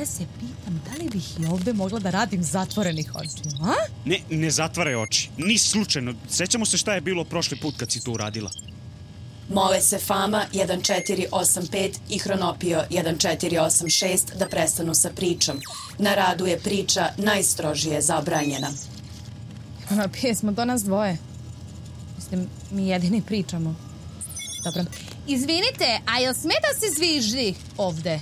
Ja 0.00 0.06
se 0.06 0.26
pitam 0.40 0.80
da 0.84 1.02
li 1.02 1.10
bih 1.10 1.40
i 1.40 1.46
ovde 1.46 1.72
mogla 1.72 1.98
da 1.98 2.10
radim 2.10 2.42
zatvorenih 2.42 3.14
očiju, 3.14 3.52
a? 3.62 3.74
Ne, 4.04 4.18
ne 4.30 4.50
zatvaraj 4.50 4.94
oči. 4.94 5.30
Ni 5.36 5.58
slučajno. 5.58 6.14
Sećamo 6.28 6.66
se 6.66 6.76
šta 6.76 6.94
je 6.94 7.00
bilo 7.00 7.24
prošli 7.24 7.60
put 7.60 7.76
kad 7.76 7.92
si 7.92 8.04
to 8.04 8.12
uradila. 8.12 8.50
Mole 9.54 9.80
se 9.80 9.98
Fama 9.98 10.44
1485 10.52 11.90
i 12.08 12.18
Hronopio 12.18 12.84
1486 12.90 14.36
da 14.38 14.48
prestanu 14.48 14.94
sa 14.94 15.10
pričom. 15.16 15.60
Na 15.98 16.14
radu 16.14 16.46
je 16.46 16.58
priča 16.58 17.08
najstrožije 17.16 18.02
zabranjena. 18.02 18.68
Ona 19.90 20.08
pjesma 20.08 20.52
do 20.52 20.64
nas 20.64 20.84
dvoje. 20.84 21.18
Mislim, 22.16 22.48
mi 22.70 22.88
jedini 22.88 23.22
pričamo. 23.22 23.74
Dobro. 24.64 24.84
Izvinite, 25.26 26.00
a 26.06 26.18
jel 26.18 26.34
sme 26.34 26.54
da 26.62 26.80
se 26.80 26.94
zviždi 26.96 27.54
ovde? 27.76 28.20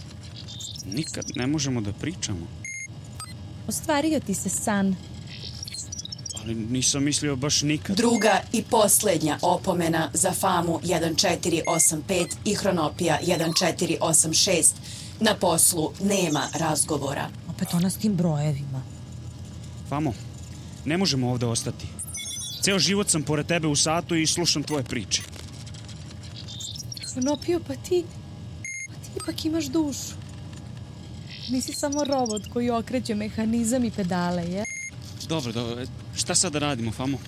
Nikad 0.95 1.25
ne 1.37 1.47
možemo 1.47 1.81
da 1.81 1.93
pričamo. 1.93 2.47
Ostvario 3.69 4.21
ti 4.21 4.35
se 4.35 4.49
san. 4.49 4.97
Ali 6.43 6.55
nisam 6.55 7.05
mislio 7.05 7.37
baš 7.37 7.63
nikad. 7.63 7.97
Druga 7.97 8.41
i 8.53 8.63
poslednja 8.63 9.39
opomena 9.43 10.11
za 10.15 10.33
Famu 10.33 10.81
1485 10.85 12.27
i 12.45 12.55
Hronopija 12.55 13.19
1486. 13.27 14.73
Na 15.21 15.35
poslu 15.35 15.93
nema 16.01 16.43
razgovora. 16.55 17.29
Opet 17.49 17.75
ona 17.75 17.91
s 17.91 17.97
tim 17.97 18.15
brojevima. 18.15 18.83
Famo, 19.89 20.13
ne 20.85 20.97
možemo 20.97 21.31
ovde 21.31 21.47
ostati. 21.47 21.87
Ceo 22.63 22.79
život 22.79 23.09
sam 23.09 23.23
pored 23.23 23.47
tebe 23.47 23.69
u 23.69 23.77
satu 23.77 24.15
i 24.15 24.27
slušam 24.27 24.63
tvoje 24.63 24.85
priče. 24.85 25.23
Sonopio, 27.15 27.61
pa 27.67 27.75
ti... 27.75 28.05
Pa 28.87 28.95
ti 28.95 29.11
ipak 29.17 29.45
imaš 29.45 29.65
dušu. 29.65 30.28
Nisi 31.49 31.73
samo 31.73 32.05
robot 32.05 32.43
koji 32.53 32.71
okreće 32.71 33.15
mehanizam 33.15 33.85
i 33.85 33.91
pedale, 33.91 34.43
je? 34.43 34.65
Dobro, 35.29 35.53
dobro. 35.53 35.85
Šta 36.17 36.35
sad 36.35 36.53
da 36.53 36.59
radimo, 36.59 36.93
Famo? 36.93 37.19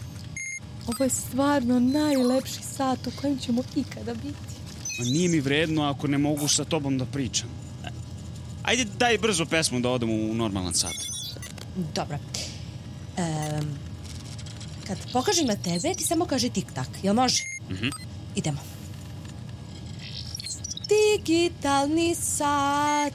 Ovo 0.86 1.04
je 1.04 1.10
stvarno 1.10 1.80
najlepši 1.80 2.62
sat 2.76 3.06
u 3.06 3.10
kojem 3.20 3.38
ćemo 3.38 3.62
ikada 3.76 4.14
biti. 4.14 4.54
Ma 4.98 5.04
nije 5.04 5.28
mi 5.28 5.40
vredno 5.40 5.82
ako 5.82 6.06
ne 6.06 6.18
mogu 6.18 6.48
sa 6.48 6.64
tobom 6.64 6.98
da 6.98 7.04
pričam. 7.06 7.48
Ajde, 8.62 8.84
daj 8.98 9.18
brzo 9.18 9.46
pesmu 9.46 9.80
da 9.80 9.88
odemo 9.90 10.12
u 10.12 10.34
normalan 10.34 10.74
sat. 10.74 10.94
Dobro. 11.94 12.18
Um, 13.18 13.78
kad 14.86 14.98
pokažem 15.12 15.46
na 15.46 15.56
tebe, 15.56 15.94
ti 15.94 16.04
samo 16.04 16.24
kaži 16.24 16.50
tik-tak. 16.50 16.88
Jel 17.02 17.14
može? 17.14 17.42
Mhm. 17.70 17.88
Idemo. 18.36 18.60
Digitalni 20.88 22.14
sat, 22.14 23.12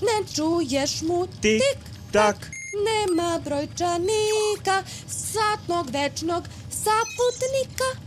ne 0.00 0.34
čuješ 0.34 1.02
mu 1.02 1.26
tik, 1.40 1.78
tak. 2.12 2.36
Nema 2.84 3.40
brojčanika, 3.44 4.82
satnog 5.08 5.90
večnog 5.90 6.44
saputnika. 6.70 8.06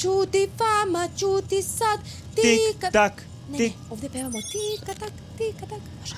Ćuti 0.00 0.48
fama, 0.58 1.08
ćuti 1.18 1.62
sad, 1.62 2.00
tika... 2.34 2.90
tak, 2.90 3.22
Ne, 3.48 3.58
tik. 3.58 3.72
ne, 3.72 3.78
ovde 3.90 4.08
pevamo 4.08 4.38
tika 4.52 4.94
tak, 5.00 5.12
tika 5.38 5.66
tak. 5.66 5.80
Može. 6.00 6.14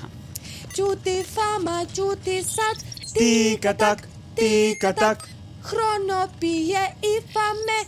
Ćuti 0.77 1.25
fama, 1.35 1.87
ćuti 1.95 2.43
sad, 2.43 2.77
Tika 3.15 3.75
tak, 3.75 4.09
tika 4.35 4.93
tak. 4.93 5.29
Hronopije 5.63 6.95
i 7.03 7.33
fame 7.33 7.79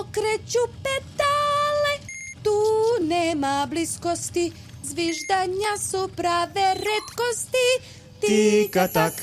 okreću 0.00 0.58
pedale. 0.82 1.94
Tu 2.42 2.60
nema 3.04 3.66
bliskosti, 3.70 4.52
zviždanja 4.92 5.72
su 5.90 6.08
prave 6.16 6.74
redkosti. 6.74 7.68
Tika 8.20 8.88
tak. 8.88 9.14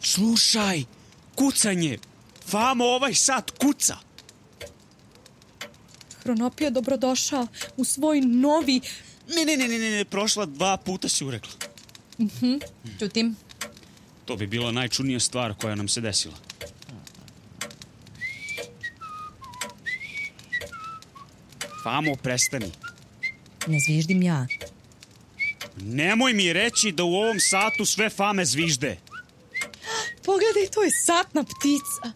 Slušaj, 0.00 0.84
kucanje. 1.34 1.98
Famo, 2.48 2.84
ovaj 2.84 3.14
sat 3.14 3.50
kuca. 3.50 3.96
Hronopio 6.22 6.70
dobrodošao 6.70 7.46
u 7.76 7.84
svoj 7.84 8.20
novi... 8.20 8.80
Ne, 9.28 9.44
ne, 9.44 9.56
ne, 9.56 9.68
ne, 9.68 9.78
ne, 9.78 9.90
ne, 9.90 10.04
prošla 10.04 10.46
dva 10.46 10.76
puta 10.76 11.08
si 11.08 11.24
urekla. 11.24 11.52
Čutim. 12.98 13.36
To 14.24 14.36
bi 14.36 14.46
bila 14.46 14.72
najčudnija 14.72 15.20
stvar 15.20 15.54
koja 15.54 15.74
nam 15.74 15.88
se 15.88 16.00
desila. 16.00 16.45
Famo, 21.86 22.16
prestani. 22.16 22.66
Ne 23.66 23.78
zviždim 23.80 24.22
ja. 24.22 24.46
Nemoj 25.76 26.32
mi 26.32 26.52
reći 26.52 26.92
da 26.92 27.04
u 27.04 27.14
ovom 27.14 27.40
satu 27.40 27.84
sve 27.84 28.10
fame 28.10 28.44
zvižde. 28.44 28.96
Pogledaj, 30.24 30.66
to 30.74 30.82
je 30.82 30.90
satna 30.90 31.44
ptica. 31.44 32.12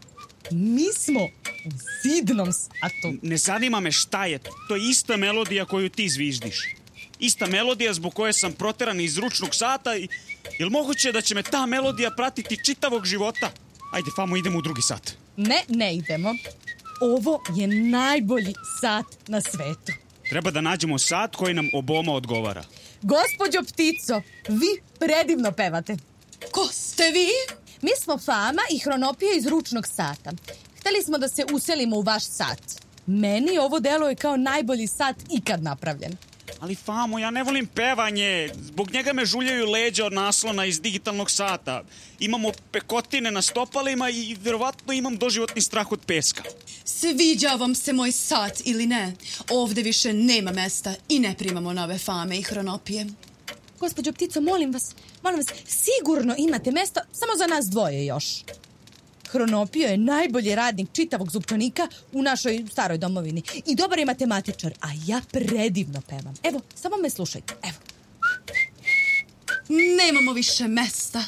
Mi 0.51 0.93
smo 0.95 1.21
u 1.67 1.71
zidnom 2.03 2.53
satu. 2.53 3.19
Ne 3.23 3.37
zanima 3.37 3.81
me 3.81 3.93
šta 3.93 4.27
je. 4.27 4.39
To 4.69 4.77
je 4.77 4.91
ista 4.91 5.17
melodija 5.17 5.65
koju 5.65 5.89
ti 5.89 6.09
zviždiš. 6.09 6.75
Ista 7.19 7.47
melodija 7.47 7.95
zbog 7.95 8.15
koje 8.15 8.33
sam 8.33 8.53
proteran 8.53 9.01
iz 9.01 9.19
ručnog 9.19 9.55
sata 9.55 9.97
i... 9.97 10.09
Jel 10.59 10.71
moguće 10.71 11.13
da 11.13 11.21
će 11.21 11.35
me 11.35 11.43
ta 11.43 11.67
melodija 11.67 12.11
pratiti 12.11 12.65
čitavog 12.65 13.07
života? 13.07 13.51
Ajde, 13.93 14.11
famo, 14.17 14.37
idemo 14.37 14.59
u 14.59 14.63
drugi 14.63 14.83
sat. 14.83 15.17
Ne, 15.37 15.65
ne 15.69 15.95
idemo. 15.97 16.35
Ovo 17.01 17.43
je 17.57 17.67
najbolji 17.67 18.55
sat 18.81 19.29
na 19.29 19.41
svetu. 19.41 19.93
Treba 20.29 20.51
da 20.51 20.61
nađemo 20.61 20.99
sat 20.99 21.37
koji 21.37 21.55
nam 21.55 21.69
oboma 21.75 22.13
odgovara. 22.13 22.65
Gospodjo 23.03 23.63
ptico, 23.63 24.23
vi 24.49 24.83
predivno 24.99 25.53
pevate. 25.53 25.97
Ko 26.53 26.69
ste 26.73 27.03
vi? 27.11 27.29
Mi 27.83 27.91
smo 28.03 28.19
Fama 28.19 28.63
i 28.73 28.79
Hronopija 28.79 29.31
iz 29.37 29.47
ručnog 29.47 29.87
sata. 29.87 30.33
Hteli 30.81 31.03
smo 31.05 31.19
da 31.19 31.29
se 31.29 31.45
uselimo 31.53 31.97
u 31.97 32.03
vaš 32.03 32.25
sat. 32.25 32.63
Meni 33.07 33.59
ovo 33.59 33.81
delo 33.81 34.09
je 34.09 34.15
kao 34.15 34.37
najbolji 34.37 34.87
sat 34.87 35.17
ikad 35.31 35.63
napravljen. 35.63 36.17
Ali 36.61 36.75
Famo, 36.75 37.19
ja 37.19 37.31
ne 37.31 37.43
volim 37.43 37.67
pevanje. 37.67 38.51
Zbog 38.55 38.93
njega 38.93 39.13
me 39.13 39.25
žuljaju 39.27 39.71
leđa 39.71 40.07
od 40.07 40.13
naslona 40.13 40.67
iz 40.67 40.81
digitalnog 40.81 41.31
sata. 41.31 41.83
Imamo 42.19 42.53
pekotine 42.71 43.31
na 43.31 43.43
stopalima 43.43 44.11
i 44.11 44.37
verovatno 44.41 44.93
imam 44.93 45.17
doživotni 45.17 45.63
strah 45.63 45.93
od 45.93 46.01
peska. 46.07 46.43
Sviđa 46.85 47.55
vam 47.55 47.75
se 47.75 47.93
moj 47.93 48.13
sat 48.13 48.61
ili 48.65 48.87
ne? 48.87 49.15
Ovde 49.51 49.83
više 49.83 50.13
nema 50.13 50.53
mesta 50.53 50.95
i 51.09 51.19
ne 51.19 51.35
primamo 51.39 51.73
nove 51.73 51.99
Fame 51.99 52.39
i 52.39 52.43
Hronopije. 52.43 53.07
Gospodjo 53.79 54.13
ptico, 54.13 54.41
molim 54.41 54.73
vas, 54.73 54.95
molim 55.23 55.39
vas, 55.39 55.47
sigurno 55.67 56.35
imate 56.39 56.71
mesto 56.71 57.01
samo 57.13 57.33
za 57.39 57.47
nas 57.47 57.67
dvoje 57.67 58.07
još. 58.07 58.25
Hronopio 59.31 59.89
je 59.89 59.97
najbolji 59.97 60.55
radnik 60.55 60.89
čitavog 60.93 61.31
zupčanika 61.31 61.89
u 62.13 62.23
našoj 62.23 62.65
staroj 62.73 62.99
domovini 62.99 63.43
i 63.67 63.75
dobar 63.75 63.99
je 63.99 64.07
matematičar, 64.07 64.73
a 64.81 64.89
ja 65.07 65.21
predivno 65.33 66.01
pevam. 66.01 66.35
Evo, 66.43 66.61
samo 66.75 66.97
me 66.97 67.11
slušajte, 67.11 67.55
evo. 67.63 67.79
Nemamo 69.69 70.33
više 70.33 70.69
mesta. 70.69 71.25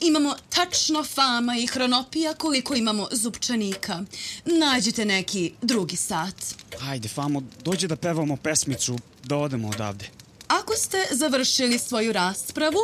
Imamo 0.00 0.34
tačno 0.48 1.04
Fama 1.04 1.56
i 1.56 1.66
Hronopija 1.66 2.34
koliko 2.34 2.74
imamo 2.74 3.08
zupčanika. 3.12 4.02
Nađite 4.44 5.04
neki 5.04 5.52
drugi 5.62 5.96
sat. 5.96 6.34
Ajde, 6.82 7.08
Famo, 7.08 7.42
dođe 7.64 7.88
da 7.88 7.96
pevamo 7.96 8.36
pesmicu, 8.36 8.98
da 9.24 9.36
odemo 9.36 9.68
odavde. 9.68 10.08
Ako 10.48 10.74
ste 10.74 11.06
završili 11.10 11.78
svoju 11.78 12.12
raspravu, 12.12 12.80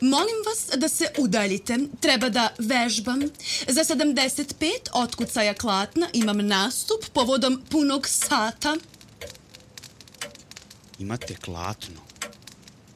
molim 0.00 0.36
vas 0.46 0.80
da 0.80 0.88
se 0.88 1.06
udaljite. 1.18 1.78
Treba 2.00 2.28
da 2.28 2.48
vežbam. 2.58 3.20
Za 3.68 3.84
75 3.84 4.70
otkucaja 4.92 5.54
klatna 5.54 6.08
imam 6.12 6.46
nastup 6.46 7.04
povodom 7.12 7.62
punog 7.70 8.08
sata. 8.08 8.76
Imate 10.98 11.36
klatno. 11.36 12.00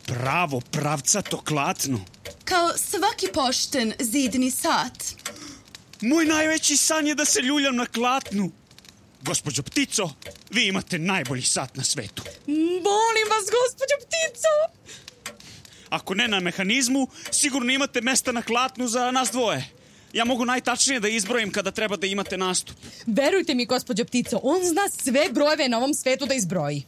Pravo, 0.07 0.61
pravcato 0.61 1.41
klatno. 1.41 2.01
Kao 2.45 2.71
svaki 2.77 3.27
pošten 3.35 3.93
zidni 3.99 4.51
sat. 4.51 5.05
Moj 6.01 6.25
najveći 6.25 6.77
san 6.77 7.07
je 7.07 7.15
da 7.15 7.25
se 7.25 7.41
ljuljam 7.41 7.77
na 7.77 7.87
klatnu. 7.87 8.51
Gospođo 9.23 9.62
Ptico, 9.62 10.11
vi 10.51 10.67
imate 10.67 10.99
najbolji 10.99 11.43
sat 11.43 11.77
na 11.77 11.85
svetu. 11.85 12.23
Molim 12.47 13.27
vas, 13.31 13.45
gospođo 13.45 13.97
Ptico! 14.01 14.55
Ako 15.95 16.15
ne 16.15 16.29
na 16.29 16.41
mehanizmu, 16.41 17.09
sigurno 17.31 17.73
imate 17.73 18.01
mesta 18.01 18.33
na 18.33 18.43
klatnu 18.43 18.89
za 18.89 19.11
nas 19.11 19.31
dvoje. 19.31 19.65
Ja 20.13 20.25
mogu 20.25 20.45
najtačnije 20.45 21.01
da 21.01 21.09
izbrojim 21.09 21.53
kada 21.53 21.71
treba 21.71 21.97
da 21.97 22.07
imate 22.07 22.37
nastup. 22.37 22.77
Verujte 23.07 23.55
mi, 23.55 23.67
gospođo 23.67 24.05
Ptico, 24.05 24.41
on 24.43 24.61
zna 24.65 24.89
sve 25.03 25.29
brojeve 25.33 25.69
na 25.69 25.79
ovom 25.79 25.95
svetu 25.95 26.27
da 26.27 26.35
izbroji. 26.35 26.83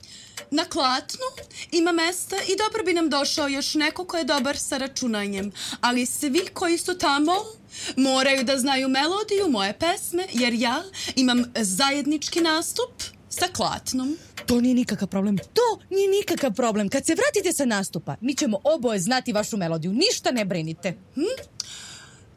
Na 0.51 0.65
klatnu 0.65 1.29
ima 1.73 1.93
mesta 1.93 2.37
i 2.37 2.57
dobro 2.57 2.85
bi 2.85 2.93
nam 2.93 3.11
došao 3.11 3.49
još 3.49 3.75
neko 3.75 4.05
ko 4.05 4.17
je 4.17 4.25
dobar 4.25 4.59
sa 4.59 4.79
računanjem. 4.79 5.53
Ali 5.81 6.07
svi 6.07 6.47
koji 6.53 6.79
su 6.79 6.99
tamo 6.99 7.33
moraju 7.97 8.45
da 8.45 8.59
znaju 8.59 8.89
melodiju 8.89 9.49
moje 9.49 9.79
pesme, 9.79 10.27
jer 10.33 10.55
ja 10.55 10.83
imam 11.17 11.45
zajednički 11.57 12.41
nastup 12.41 13.16
sa 13.39 13.47
klatnom. 13.53 14.17
To 14.47 14.61
nije 14.61 14.75
nikakav 14.75 15.09
problem. 15.09 15.39
To 15.39 15.81
nije 15.91 16.09
nikakav 16.09 16.55
problem. 16.55 16.89
Kad 16.89 17.07
se 17.07 17.15
vratite 17.15 17.53
sa 17.53 17.65
nastupa, 17.65 18.17
mi 18.21 18.35
ćemo 18.35 18.59
oboje 18.65 19.01
znati 19.01 19.33
vašu 19.33 19.57
melodiju. 19.57 19.93
Ništa 19.93 20.31
ne 20.31 20.45
brinite. 20.45 20.95
Hm? 21.15 21.21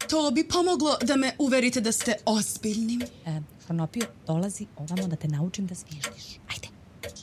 To 0.10 0.32
bi 0.32 0.48
pomoglo 0.48 0.98
da 1.02 1.16
me 1.16 1.36
uverite 1.38 1.82
da 1.82 1.92
ste 1.92 2.16
ozbiljni. 2.26 3.00
E, 3.26 3.42
Hronopio, 3.66 4.06
dolazi 4.28 4.66
ovamo 4.78 5.08
da 5.08 5.16
te 5.16 5.28
naučim 5.28 5.68
da 5.68 5.76
zviždiš. 5.76 6.40
Ajde. 6.50 6.68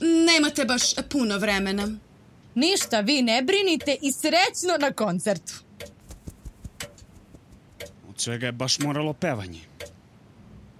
Nemate 0.00 0.64
baš 0.64 0.94
puno 1.10 1.38
vremena. 1.38 1.88
Ništa, 2.54 3.00
vi 3.00 3.22
ne 3.22 3.42
brinite 3.42 3.96
i 4.02 4.12
srećno 4.12 4.76
na 4.80 4.92
koncertu. 4.92 5.52
Od 8.08 8.20
svega 8.20 8.46
je 8.46 8.52
baš 8.52 8.78
moralo 8.78 9.12
pevanje. 9.12 9.60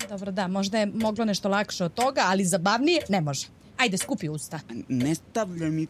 Dobro, 0.09 0.33
da, 0.33 0.49
možda 0.49 0.79
je 0.79 0.87
moglo 0.87 1.25
nešto 1.25 1.49
lakše 1.49 1.85
od 1.85 1.95
toga, 1.95 2.23
ali 2.25 2.45
zabavnije 2.45 3.03
ne 3.09 3.21
može. 3.21 3.47
Ajde, 3.77 3.97
skupi 3.99 4.29
usta. 4.29 4.61
Ne 4.89 5.15
stavljaj 5.15 5.71
mi 5.71 5.87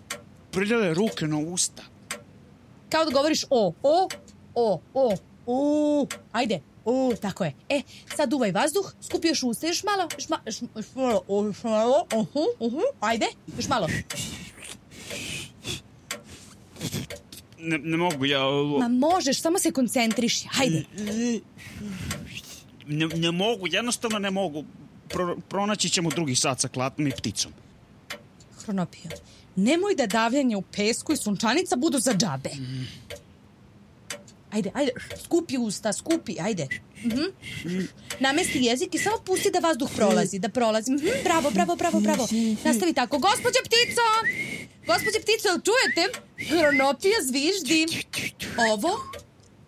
prljave 0.50 0.94
ruke 0.94 1.26
na 1.26 1.38
usta. 1.38 1.82
Kao 2.90 3.04
da 3.04 3.10
govoriš 3.10 3.44
o, 3.50 3.72
o, 3.82 4.08
o, 4.54 4.80
o, 4.94 5.16
u, 5.46 6.06
ajde, 6.32 6.60
u, 6.84 7.12
tako 7.22 7.44
je. 7.44 7.54
E, 7.68 7.82
sad 8.16 8.30
duvaj 8.30 8.52
vazduh, 8.52 8.92
skupi 9.00 9.28
još 9.28 9.42
usta, 9.42 9.66
još 9.66 9.84
malo, 9.84 10.08
još, 10.14 10.28
ma, 10.28 10.38
još, 10.46 10.62
još 10.76 10.86
malo, 10.94 11.24
još 11.46 11.62
malo, 11.62 12.06
uhu, 12.14 12.44
uhu, 12.60 12.82
ajde, 13.00 13.26
još 13.56 13.68
malo. 13.68 13.86
Ne, 17.58 17.78
ne 17.78 17.96
mogu, 17.96 18.24
ja... 18.24 18.40
Ma 18.80 18.88
možeš, 18.88 19.40
samo 19.40 19.58
se 19.58 19.72
koncentriši, 19.72 20.48
hajde. 20.50 20.84
Ne, 22.86 23.06
ne 23.06 23.30
mogu, 23.30 23.66
jednostavno 23.66 24.18
ne 24.18 24.30
mogu. 24.30 24.64
Pro, 25.08 25.36
pronaći 25.48 25.88
ćemo 25.88 26.10
drugi 26.10 26.34
sat 26.34 26.60
sa 26.60 26.68
klatnom 26.68 27.08
i 27.08 27.10
pticom. 27.10 27.52
Hronopio, 28.64 29.10
nemoj 29.56 29.94
da 29.94 30.06
davljanje 30.06 30.56
u 30.56 30.62
pesku 30.62 31.12
i 31.12 31.16
sunčanica 31.16 31.76
budu 31.76 31.98
za 31.98 32.14
džabe. 32.14 32.50
Ajde, 34.50 34.70
ajde, 34.74 34.92
skupi 35.24 35.58
usta, 35.58 35.92
skupi, 35.92 36.36
ajde. 36.40 36.66
Uh 37.04 37.12
-huh. 37.12 37.86
Namesti 38.20 38.58
jezik 38.58 38.94
i 38.94 38.98
samo 38.98 39.16
pusti 39.24 39.50
da 39.50 39.58
vazduh 39.58 39.90
prolazi, 39.96 40.38
da 40.38 40.48
prolazi. 40.48 40.94
Uh 40.94 41.00
-huh. 41.00 41.24
Bravo, 41.24 41.50
bravo, 41.50 41.76
bravo, 41.76 42.00
bravo. 42.00 42.28
Nastavi 42.64 42.92
tako. 42.94 43.18
Gospođa 43.18 43.58
ptico! 43.64 44.06
Gospođa 44.86 45.18
ptico, 45.22 45.48
čujete? 45.48 46.20
Hronopija 46.48 47.18
zviždi. 47.22 47.86
Ovo 48.72 48.90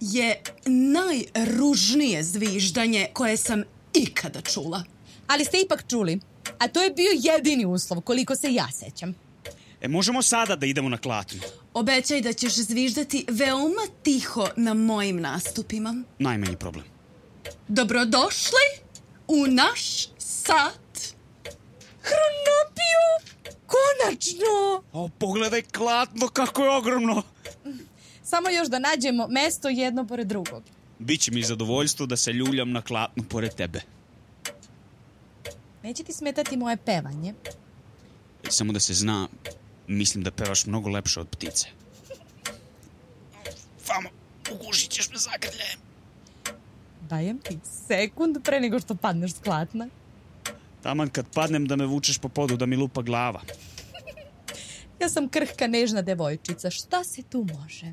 je 0.01 0.43
najružnije 0.67 2.23
zviždanje 2.23 3.09
koje 3.13 3.37
sam 3.37 3.63
ikada 3.95 4.41
čula. 4.41 4.85
Ali 5.27 5.45
ste 5.45 5.61
ipak 5.61 5.85
čuli. 5.89 6.21
A 6.59 6.69
to 6.69 6.83
je 6.83 6.91
bio 6.91 7.11
jedini 7.15 7.67
uslov, 7.67 8.01
koliko 8.01 8.37
se 8.37 8.53
ja 8.53 8.69
sećam. 8.73 9.15
E, 9.81 9.89
možemo 9.89 10.23
sada 10.23 10.57
da 10.57 10.67
idemo 10.67 10.89
na 10.89 10.99
klatnu. 10.99 11.41
Obećaj 11.75 12.21
da 12.21 12.33
ćeš 12.33 12.55
zviždati 12.55 13.25
veoma 13.29 13.87
tiho 14.03 14.49
na 14.57 14.75
mojim 14.75 15.21
nastupima. 15.21 16.03
Najmanji 16.19 16.57
problem. 16.57 16.85
Dobrodošli 17.69 18.67
u 19.29 19.47
naš 19.47 20.07
sat. 20.19 21.15
Hronopiju! 22.03 23.39
Konačno! 23.67 24.83
O, 24.93 25.09
pogledaj 25.09 25.63
klatno 25.63 26.29
kako 26.29 26.65
je 26.65 26.71
ogromno. 26.71 27.23
Samo 28.29 28.49
još 28.51 28.69
da 28.69 28.79
nađemo 28.79 29.27
mesto 29.29 29.69
jedno 29.69 30.07
pored 30.07 30.27
drugog. 30.27 30.63
Biće 30.99 31.31
mi 31.33 31.43
zadovoljstvo 31.43 32.07
da 32.07 32.17
se 32.17 32.33
ljuljam 32.33 32.73
na 32.73 32.83
klatnu 32.83 33.25
pored 33.29 33.55
tebe. 33.55 33.81
Neće 35.83 36.03
ti 36.03 36.13
smetati 36.13 36.57
moje 36.57 36.77
pevanje? 36.77 37.35
Samo 38.49 38.73
da 38.73 38.81
se 38.81 38.95
zna, 38.95 39.29
mislim 39.87 40.25
da 40.25 40.31
pevaš 40.31 40.67
mnogo 40.67 40.91
lepše 40.91 41.21
od 41.21 41.29
ptice. 41.29 41.67
Famo, 43.87 44.09
ugušit 44.53 44.91
ćeš 44.91 45.11
me 45.11 45.19
zagrljajem. 45.19 45.81
Dajem 47.09 47.39
ti 47.39 47.59
sekund 47.89 48.37
pre 48.45 48.61
nego 48.61 48.81
što 48.81 48.95
padneš 48.95 49.33
s 49.33 49.39
klatna. 49.39 49.89
Taman 50.83 51.09
kad 51.09 51.27
padnem 51.35 51.67
da 51.67 51.77
me 51.77 51.87
vučeš 51.87 52.19
po 52.19 52.29
podu 52.29 52.57
da 52.57 52.67
mi 52.67 52.77
lupa 52.77 53.03
glava. 53.03 53.41
Ja 55.01 55.09
sam 55.09 55.29
krhka 55.29 55.67
nežna 55.67 56.03
devojčica. 56.03 56.71
Šta 56.71 57.05
se 57.05 57.23
tu 57.23 57.47
može? 57.59 57.93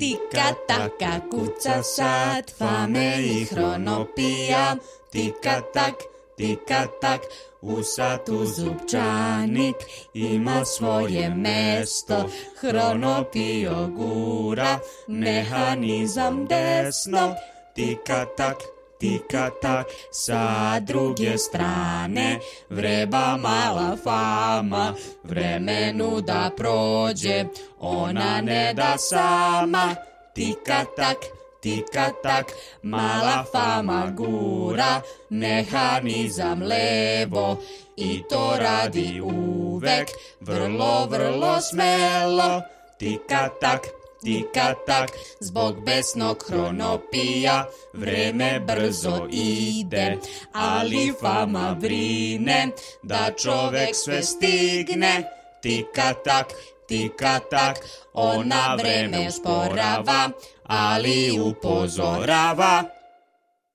Tika 0.00 0.54
taka 0.68 1.20
kuca 1.30 1.82
sat, 1.82 2.50
fame 2.58 3.22
i 3.22 3.44
hronopija, 3.44 4.76
tika 5.12 5.60
tak, 5.74 5.94
tika 6.36 6.86
tak, 7.00 7.20
u 7.62 7.82
satu 7.82 8.44
zupčanik 8.46 9.76
ima 10.14 10.64
svoje 10.64 11.30
mesto, 11.30 12.30
hronopio 12.60 13.88
gura, 13.96 14.78
mehanizam 15.08 16.46
desno, 16.46 17.34
tika 17.74 18.26
tak, 18.36 18.56
tika 19.04 19.52
tak, 19.60 19.84
sa 20.08 20.80
druge 20.80 21.36
strane 21.36 22.40
vreba 22.72 23.36
mala 23.36 24.00
fama, 24.00 24.96
vremenu 25.28 26.24
da 26.24 26.48
prođe, 26.56 27.44
ona 27.84 28.40
ne 28.40 28.72
da 28.72 28.96
sama, 28.96 29.92
tika 30.32 30.88
tak, 30.96 31.20
tika 31.60 32.16
tak, 32.22 32.48
mala 32.82 33.44
fama 33.52 34.08
gura, 34.16 35.02
mehanizam 35.28 36.62
levo, 36.64 37.60
i 37.96 38.22
to 38.24 38.56
radi 38.56 39.20
uvek, 39.20 40.08
vrlo, 40.40 41.06
vrlo 41.12 41.60
smelo, 41.60 42.62
tika 42.98 43.48
tak, 43.60 44.03
tika 44.24 44.74
tak, 44.86 45.10
zbog 45.40 45.84
besnog 45.84 46.44
hronopija, 46.48 47.66
vreme 47.92 48.60
brzo 48.60 49.28
ide, 49.30 50.18
ali 50.52 51.12
fama 51.20 51.74
brine, 51.80 52.68
da 53.02 53.30
čovek 53.42 53.94
sve 53.94 54.22
stigne, 54.22 55.24
tika 55.62 56.14
tak, 56.24 56.52
tika 56.88 57.40
tak, 57.50 57.78
ona 58.12 58.74
vreme 58.74 59.28
usporava, 59.28 60.30
ali 60.64 61.40
upozorava. 61.40 62.84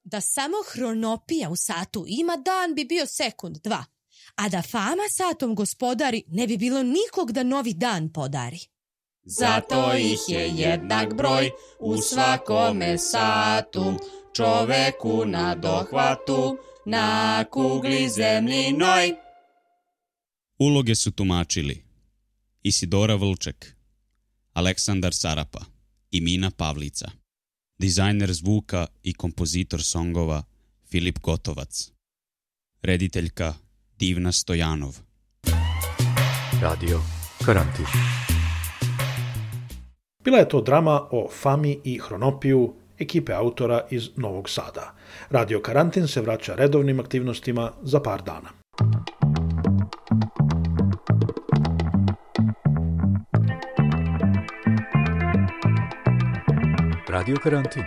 Da 0.04 0.22
samo 0.22 0.58
hronopija 0.72 1.50
u 1.50 1.56
satu 1.56 2.06
ima 2.08 2.38
dan 2.38 2.76
bi 2.76 2.86
bio 2.86 3.06
sekund, 3.06 3.58
dva. 3.58 3.86
A 4.36 4.50
da 4.50 4.62
fama 4.62 5.04
satom 5.18 5.56
gospodari 5.56 6.24
ne 6.28 6.48
bi 6.48 6.58
bilo 6.58 6.84
nikog 6.84 7.32
da 7.32 7.44
novi 7.44 7.74
dan 7.74 8.14
podari. 8.14 8.79
Zato 9.32 9.94
ih 9.94 10.20
je 10.28 10.48
jednak 10.48 11.14
broj 11.14 11.52
u 11.80 11.98
svakome 11.98 12.98
satu, 12.98 13.94
čoveku 14.36 15.26
na 15.26 15.56
dohvatu, 15.56 16.58
na 16.86 17.46
kugli 17.52 18.10
zemljinoj. 18.10 19.14
Uloge 20.60 20.96
su 20.96 21.12
tumačili 21.12 21.84
Isidora 22.64 23.16
Vlček, 23.16 23.76
Aleksandar 24.54 25.14
Sarapa 25.14 25.60
i 26.12 26.22
Mina 26.22 26.52
Pavlica. 26.58 27.12
Dizajner 27.78 28.34
zvuka 28.34 28.88
i 29.04 29.14
kompozitor 29.14 29.84
songova 29.84 30.44
Filip 30.92 31.20
Gotovac. 31.20 31.92
Rediteljka 32.82 33.54
Divna 34.00 34.32
Stojanov. 34.32 34.98
Radio 36.62 37.02
Karantin. 37.46 37.86
Bila 40.24 40.38
je 40.38 40.50
to 40.50 40.62
drama 40.62 41.02
o 41.12 41.28
Fami 41.32 41.80
i 41.84 42.00
Hronopiju, 42.00 42.74
ekipe 43.00 43.34
autora 43.34 43.82
iz 43.90 44.10
Novog 44.16 44.50
Sada. 44.50 44.94
Radio 45.30 45.62
Karantin 45.62 46.08
se 46.08 46.22
vraća 46.22 46.56
redovnim 46.56 47.00
aktivnostima 47.00 47.72
za 47.82 48.00
par 48.00 48.22
dana. 48.22 48.50
Radio 57.08 57.38
Karantin. 57.44 57.84